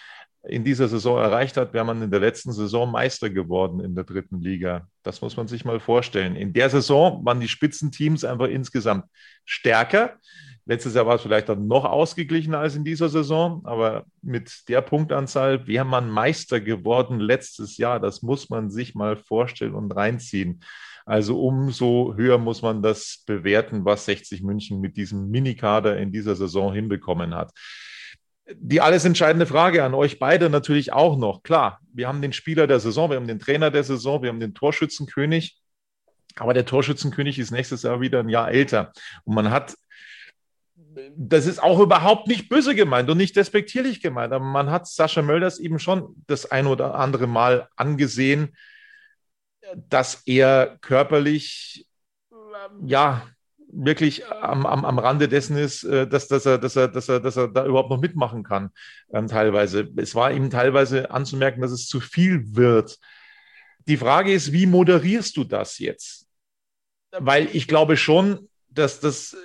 [0.47, 4.05] in dieser Saison erreicht hat, wäre man in der letzten Saison Meister geworden in der
[4.05, 4.87] dritten Liga.
[5.03, 6.37] Das muss man sich mal vorstellen.
[6.37, 9.07] In der Saison waren die Spitzenteams einfach insgesamt
[9.45, 10.19] stärker.
[10.67, 14.81] Letztes Jahr war es vielleicht dann noch ausgeglichener als in dieser Saison, aber mit der
[14.81, 18.01] Punktanzahl wäre man Meister geworden letztes Jahr.
[18.01, 20.61] Das muss man sich mal vorstellen und reinziehen.
[21.07, 26.35] Also umso höher muss man das bewerten, was 60 München mit diesem Minikader in dieser
[26.35, 27.53] Saison hinbekommen hat.
[28.53, 31.43] Die alles entscheidende Frage an euch beide natürlich auch noch.
[31.43, 34.41] Klar, wir haben den Spieler der Saison, wir haben den Trainer der Saison, wir haben
[34.41, 35.59] den Torschützenkönig.
[36.37, 38.93] Aber der Torschützenkönig ist nächstes Jahr wieder ein Jahr älter.
[39.25, 39.75] Und man hat
[41.17, 45.23] das ist auch überhaupt nicht böse gemeint und nicht despektierlich gemeint, aber man hat Sascha
[45.23, 48.57] Mölders eben schon das ein oder andere Mal angesehen,
[49.75, 51.87] dass er körperlich,
[52.85, 53.27] ja,
[53.77, 57.21] wirklich am, am, am Rande dessen ist, äh, dass, dass, er, dass, er, dass, er,
[57.21, 58.71] dass er da überhaupt noch mitmachen kann,
[59.13, 59.89] ähm, teilweise.
[59.97, 62.99] Es war ihm teilweise anzumerken, dass es zu viel wird.
[63.87, 66.27] Die Frage ist, wie moderierst du das jetzt?
[67.11, 69.37] Weil ich glaube schon, dass das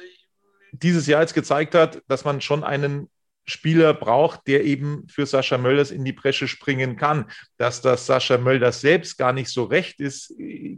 [0.72, 3.10] dieses Jahr jetzt gezeigt hat, dass man schon einen
[3.50, 7.26] Spieler braucht, der eben für Sascha Mölders in die Bresche springen kann.
[7.58, 10.34] Dass das Sascha Mölders selbst gar nicht so recht ist,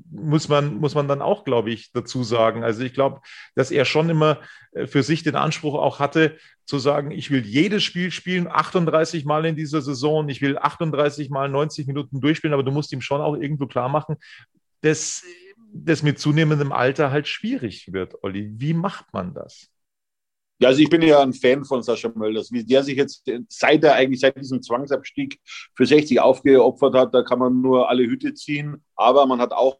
[0.10, 2.64] muss man, muss man dann auch, glaube ich, dazu sagen.
[2.64, 3.22] Also ich glaube,
[3.56, 4.40] dass er schon immer
[4.72, 9.26] äh, für sich den Anspruch auch hatte, zu sagen, ich will jedes Spiel spielen, 38
[9.26, 13.02] Mal in dieser Saison, ich will 38 Mal 90 Minuten durchspielen, aber du musst ihm
[13.02, 14.16] schon auch irgendwo klar machen,
[14.82, 15.24] dass
[15.74, 18.52] das mit zunehmendem Alter halt schwierig wird, Olli.
[18.58, 19.71] Wie macht man das?
[20.62, 22.52] Ja, also ich bin ja ein Fan von Sascha Mölders.
[22.52, 25.40] Wie der sich jetzt, seit er eigentlich seit diesem Zwangsabstieg
[25.74, 28.84] für 60 aufgeopfert hat, da kann man nur alle Hüte ziehen.
[28.96, 29.80] Aber man hat auch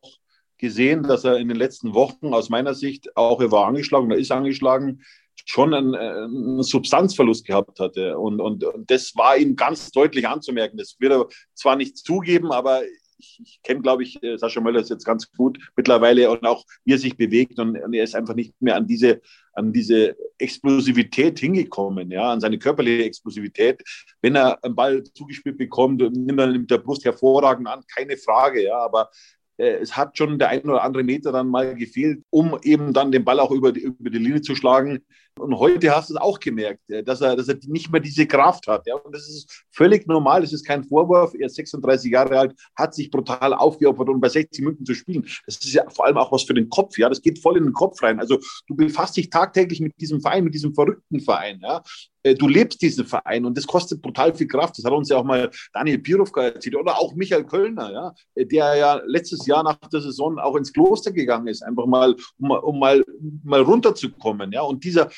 [0.58, 4.18] gesehen, dass er in den letzten Wochen aus meiner Sicht, auch er war angeschlagen, er
[4.18, 5.04] ist angeschlagen,
[5.46, 8.18] schon einen, einen Substanzverlust gehabt hatte.
[8.18, 10.78] Und, und, und das war ihm ganz deutlich anzumerken.
[10.78, 12.82] Das wird er zwar nicht zugeben, aber
[13.22, 16.94] ich, ich kenne, glaube ich, äh, Sascha Möller jetzt ganz gut mittlerweile und auch wie
[16.94, 19.22] er sich bewegt und, und, er ist einfach nicht mehr an diese,
[19.54, 23.82] an diese Explosivität hingekommen, ja, an seine körperliche Explosivität.
[24.22, 28.64] Wenn er einen Ball zugespielt bekommt, nimmt er mit der Brust hervorragend an, keine Frage,
[28.64, 29.10] ja, aber
[29.58, 33.12] äh, es hat schon der ein oder andere Meter dann mal gefehlt, um eben dann
[33.12, 35.06] den Ball auch über die, über die Linie zu schlagen.
[35.42, 38.28] Und heute hast du es auch gemerkt, äh, dass er, dass er nicht mehr diese
[38.28, 38.86] Kraft hat.
[38.88, 38.96] Ja?
[38.96, 41.34] Und das ist völlig normal, das ist kein Vorwurf.
[41.34, 45.26] Er ist 36 Jahre alt, hat sich brutal aufgeopfert, um bei 60 Minuten zu spielen.
[45.46, 46.98] Das ist ja vor allem auch was für den Kopf.
[46.98, 47.10] Ja?
[47.10, 48.20] Das geht voll in den Kopf rein.
[48.20, 51.60] Also du befasst dich tagtäglich mit diesem Verein, mit diesem verrückten Verein.
[51.62, 51.82] Ja?
[52.24, 54.78] Äh, du lebst diesen Verein und das kostet brutal viel Kraft.
[54.78, 58.76] Das hat uns ja auch mal Daniel Pirovka erzählt oder auch Michael Kölner, ja, der
[58.76, 62.80] ja letztes Jahr nach der Saison auch ins Kloster gegangen ist, einfach mal, um, um
[62.80, 63.04] mal,
[63.44, 64.52] mal runterzukommen.
[64.52, 65.10] Ja, und dieser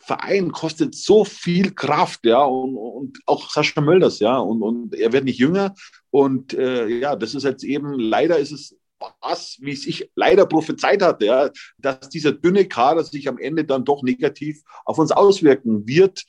[0.00, 5.12] Verein kostet so viel Kraft, ja, und, und auch Sascha Mölders, ja, und, und er
[5.12, 5.74] wird nicht jünger.
[6.10, 8.76] Und äh, ja, das ist jetzt eben, leider ist es
[9.20, 13.64] was, wie es ich leider prophezeit hatte, ja, dass dieser dünne Kader sich am Ende
[13.64, 16.24] dann doch negativ auf uns auswirken wird.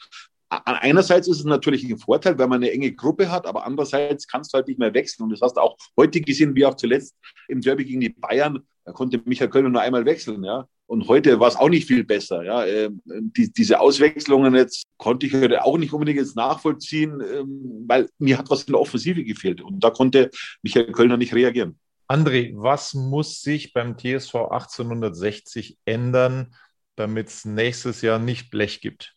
[0.51, 4.53] Einerseits ist es natürlich ein Vorteil, wenn man eine enge Gruppe hat, aber andererseits kannst
[4.53, 5.23] du halt nicht mehr wechseln.
[5.23, 7.15] Und das hast du auch heute gesehen, wie auch zuletzt
[7.47, 8.59] im Derby gegen die Bayern.
[8.83, 10.67] Da konnte Michael Kölner nur einmal wechseln, ja.
[10.87, 12.65] Und heute war es auch nicht viel besser, ja.
[12.65, 18.09] Ähm, die, diese Auswechslungen jetzt konnte ich heute auch nicht unbedingt jetzt nachvollziehen, ähm, weil
[18.17, 19.61] mir hat was in der Offensive gefehlt.
[19.61, 20.29] Und da konnte
[20.63, 21.79] Michael Kölner nicht reagieren.
[22.09, 26.53] André, was muss sich beim TSV 1860 ändern,
[26.97, 29.15] damit es nächstes Jahr nicht Blech gibt?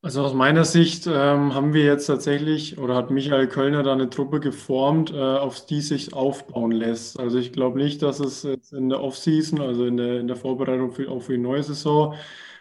[0.00, 4.08] Also aus meiner Sicht ähm, haben wir jetzt tatsächlich oder hat Michael Kölner da eine
[4.08, 7.18] Truppe geformt, äh, auf die sich aufbauen lässt.
[7.18, 10.36] Also ich glaube nicht, dass es jetzt in der Offseason, also in der, in der
[10.36, 12.14] Vorbereitung für, auch für die neue Saison,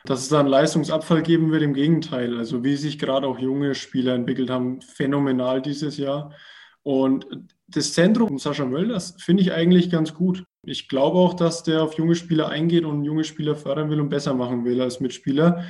[0.04, 1.62] dass es da einen Leistungsabfall geben wird.
[1.62, 6.34] Im Gegenteil, also wie sich gerade auch junge Spieler entwickelt haben, phänomenal dieses Jahr.
[6.82, 7.28] Und
[7.68, 10.44] das Zentrum Sascha Mölders finde ich eigentlich ganz gut.
[10.64, 14.10] Ich glaube auch, dass der auf junge Spieler eingeht und junge Spieler fördern will und
[14.10, 15.66] besser machen will als Mitspieler.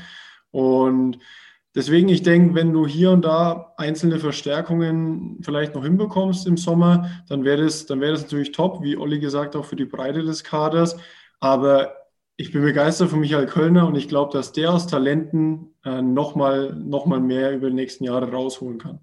[0.52, 1.20] Und
[1.76, 7.10] deswegen, ich denke, wenn du hier und da einzelne Verstärkungen vielleicht noch hinbekommst im Sommer,
[7.30, 10.24] dann wäre das, dann wäre das natürlich top, wie Olli gesagt, auch für die Breite
[10.24, 10.98] des Kaders.
[11.40, 11.96] Aber
[12.36, 16.74] ich bin begeistert von Michael Kölner und ich glaube, dass der aus Talenten äh, nochmal
[16.76, 19.00] noch mal mehr über die nächsten Jahre rausholen kann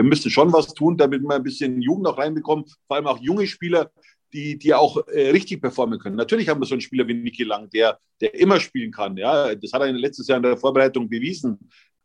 [0.00, 3.18] wir müssen schon was tun, damit wir ein bisschen Jugend auch reinbekommen, vor allem auch
[3.18, 3.90] junge Spieler,
[4.32, 6.16] die, die auch äh, richtig performen können.
[6.16, 9.16] Natürlich haben wir so einen Spieler wie Niki Lang, der, der immer spielen kann.
[9.16, 11.58] Ja, das hat er letztes Jahr in der Vorbereitung bewiesen.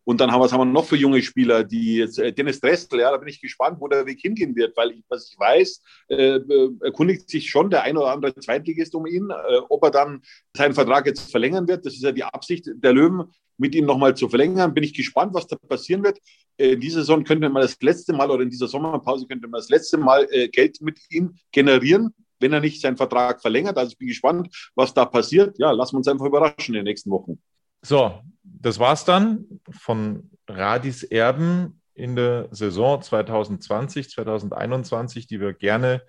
[0.06, 3.00] Und dann haben, was haben wir noch für junge Spieler, die jetzt, äh, Dennis Dressel,
[3.00, 5.82] ja, da bin ich gespannt, wo der Weg hingehen wird, weil ich, was ich weiß,
[6.10, 9.92] äh, äh, erkundigt sich schon der ein oder andere Zweitligist um ihn, äh, ob er
[9.92, 10.22] dann
[10.56, 11.86] seinen Vertrag jetzt verlängern wird.
[11.86, 13.26] Das ist ja die Absicht der Löwen,
[13.58, 14.74] mit ihm nochmal zu verlängern.
[14.74, 16.20] Bin ich gespannt, was da passieren wird.
[16.58, 19.60] Äh, in dieser Saison könnte man das letzte Mal oder in dieser Sommerpause könnte man
[19.60, 23.78] das letzte Mal äh, Geld mit ihm generieren wenn er nicht seinen Vertrag verlängert.
[23.78, 25.58] Also ich bin gespannt, was da passiert.
[25.58, 27.42] Ja, lassen wir uns einfach überraschen in den nächsten Wochen.
[27.88, 36.02] So, das war's dann von Radis Erben in der Saison 2020, 2021, die wir gerne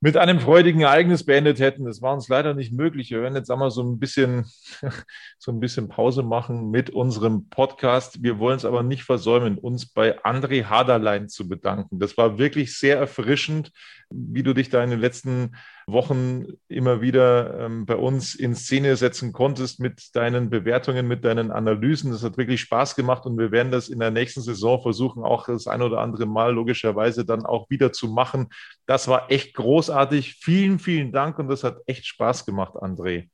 [0.00, 1.84] mit einem freudigen Ereignis beendet hätten.
[1.84, 3.10] Das war uns leider nicht möglich.
[3.10, 4.46] Wir werden jetzt einmal so ein bisschen,
[5.38, 8.22] so ein bisschen Pause machen mit unserem Podcast.
[8.22, 11.98] Wir wollen es aber nicht versäumen, uns bei André Haderlein zu bedanken.
[11.98, 13.72] Das war wirklich sehr erfrischend,
[14.14, 15.56] wie du dich da in den letzten
[15.86, 21.50] Wochen immer wieder ähm, bei uns in Szene setzen konntest mit deinen Bewertungen, mit deinen
[21.50, 22.12] Analysen.
[22.12, 25.46] Das hat wirklich Spaß gemacht und wir werden das in der nächsten Saison versuchen, auch
[25.46, 28.48] das ein oder andere Mal logischerweise dann auch wieder zu machen.
[28.86, 30.34] Das war echt großartig.
[30.40, 33.28] Vielen, vielen Dank und das hat echt Spaß gemacht, André.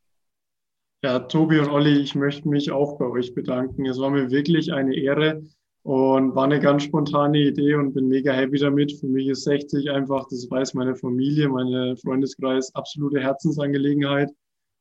[1.03, 3.87] Ja, Tobi und Olli, ich möchte mich auch bei euch bedanken.
[3.87, 5.43] Es war mir wirklich eine Ehre,
[5.83, 8.93] und war eine ganz spontane Idee und bin mega happy damit.
[8.99, 14.31] Für mich ist 60 einfach, das weiß meine Familie, meine Freundeskreis, absolute Herzensangelegenheit.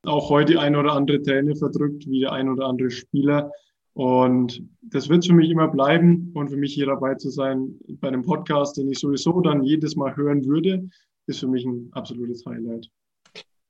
[0.04, 3.50] Auch heute ein oder andere Träne verdrückt, wie der ein oder andere Spieler.
[3.94, 6.30] Und das wird für mich immer bleiben.
[6.34, 9.96] Und für mich hier dabei zu sein bei einem Podcast, den ich sowieso dann jedes
[9.96, 10.88] Mal hören würde,
[11.26, 12.88] ist für mich ein absolutes Highlight.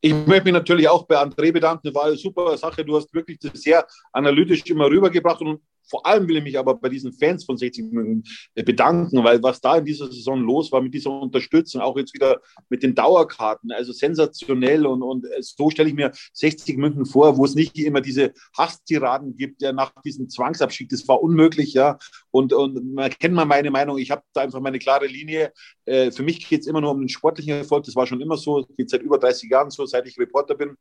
[0.00, 1.94] Ich möchte mich natürlich auch bei André bedanken.
[1.94, 2.84] War eine super Sache.
[2.84, 6.74] Du hast wirklich das sehr analytisch immer rübergebracht und vor allem will ich mich aber
[6.74, 8.24] bei diesen Fans von 60 München
[8.54, 12.14] äh, bedanken, weil was da in dieser Saison los war mit dieser Unterstützung, auch jetzt
[12.14, 17.06] wieder mit den Dauerkarten, also sensationell und, und äh, so stelle ich mir 60 München
[17.06, 21.72] vor, wo es nicht immer diese Hasstiraden gibt, ja, nach diesem Zwangsabschied, das war unmöglich,
[21.74, 21.98] ja,
[22.30, 25.52] und, und man kennt mal meine Meinung, ich habe da einfach meine klare Linie,
[25.84, 28.36] äh, für mich geht es immer nur um den sportlichen Erfolg, das war schon immer
[28.36, 30.76] so, geht seit über 30 Jahren so, seit ich Reporter bin.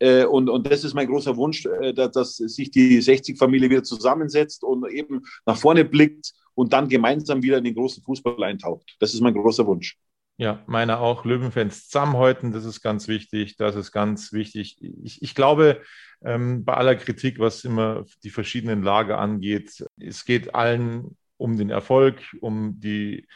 [0.00, 4.64] Und, und das ist mein großer Wunsch, dass, dass sich die 60-Familie wieder zusammensetzt, setzt
[4.64, 8.96] und eben nach vorne blickt und dann gemeinsam wieder in den großen Fußball eintaucht.
[9.00, 9.96] Das ist mein großer Wunsch.
[10.38, 11.24] Ja, meine auch.
[11.24, 13.56] Löwenfans zusammenhalten, das ist ganz wichtig.
[13.56, 14.76] Das ist ganz wichtig.
[15.02, 15.82] Ich, ich glaube,
[16.22, 21.70] ähm, bei aller Kritik, was immer die verschiedenen Lager angeht, es geht allen um den
[21.70, 23.26] Erfolg, um die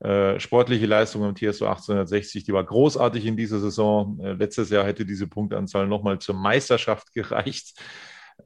[0.00, 4.18] äh, sportliche Leistung im TSO 1860, die war großartig in dieser Saison.
[4.20, 7.78] Äh, letztes Jahr hätte diese Punktanzahl nochmal zur Meisterschaft gereicht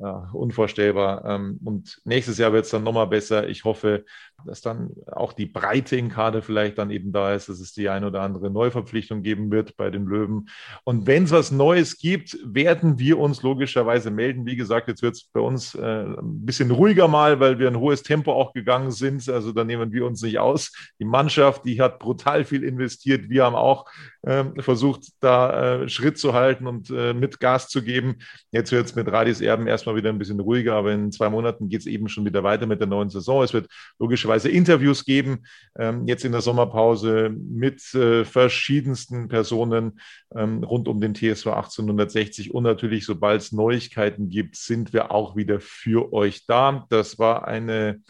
[0.01, 1.25] ja, unvorstellbar.
[1.25, 3.49] Ähm, und nächstes Jahr wird es dann nochmal besser.
[3.49, 4.05] Ich hoffe,
[4.47, 7.89] dass dann auch die Breite im Kader vielleicht dann eben da ist, dass es die
[7.89, 10.49] ein oder andere Neuverpflichtung geben wird bei den Löwen.
[10.85, 14.47] Und wenn es was Neues gibt, werden wir uns logischerweise melden.
[14.47, 17.79] Wie gesagt, jetzt wird es bei uns äh, ein bisschen ruhiger mal, weil wir ein
[17.79, 19.29] hohes Tempo auch gegangen sind.
[19.29, 20.73] Also da nehmen wir uns nicht aus.
[20.99, 23.29] Die Mannschaft, die hat brutal viel investiert.
[23.29, 23.87] Wir haben auch
[24.23, 28.17] äh, versucht, da äh, Schritt zu halten und äh, mit Gas zu geben.
[28.51, 31.69] Jetzt wird es mit Radis Erben erstmal wieder ein bisschen ruhiger, aber in zwei Monaten
[31.69, 33.43] geht es eben schon wieder weiter mit der neuen Saison.
[33.43, 33.67] Es wird
[33.99, 35.45] logischerweise Interviews geben,
[35.79, 40.01] ähm, jetzt in der Sommerpause mit äh, verschiedensten Personen
[40.35, 42.55] ähm, rund um den TSV 1860.
[42.55, 46.87] Und natürlich, sobald es Neuigkeiten gibt, sind wir auch wieder für euch da.
[46.89, 48.01] Das war eine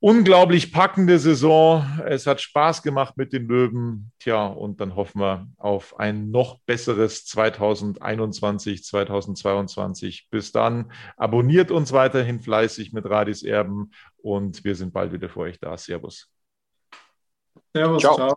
[0.00, 1.84] unglaublich packende Saison.
[2.06, 4.12] Es hat Spaß gemacht mit den Löwen.
[4.18, 10.28] Tja, und dann hoffen wir auf ein noch besseres 2021, 2022.
[10.30, 10.90] Bis dann.
[11.16, 15.76] Abonniert uns weiterhin fleißig mit Radis Erben und wir sind bald wieder für euch da.
[15.76, 16.28] Servus.
[17.74, 18.16] Servus, ciao.
[18.16, 18.36] ciao.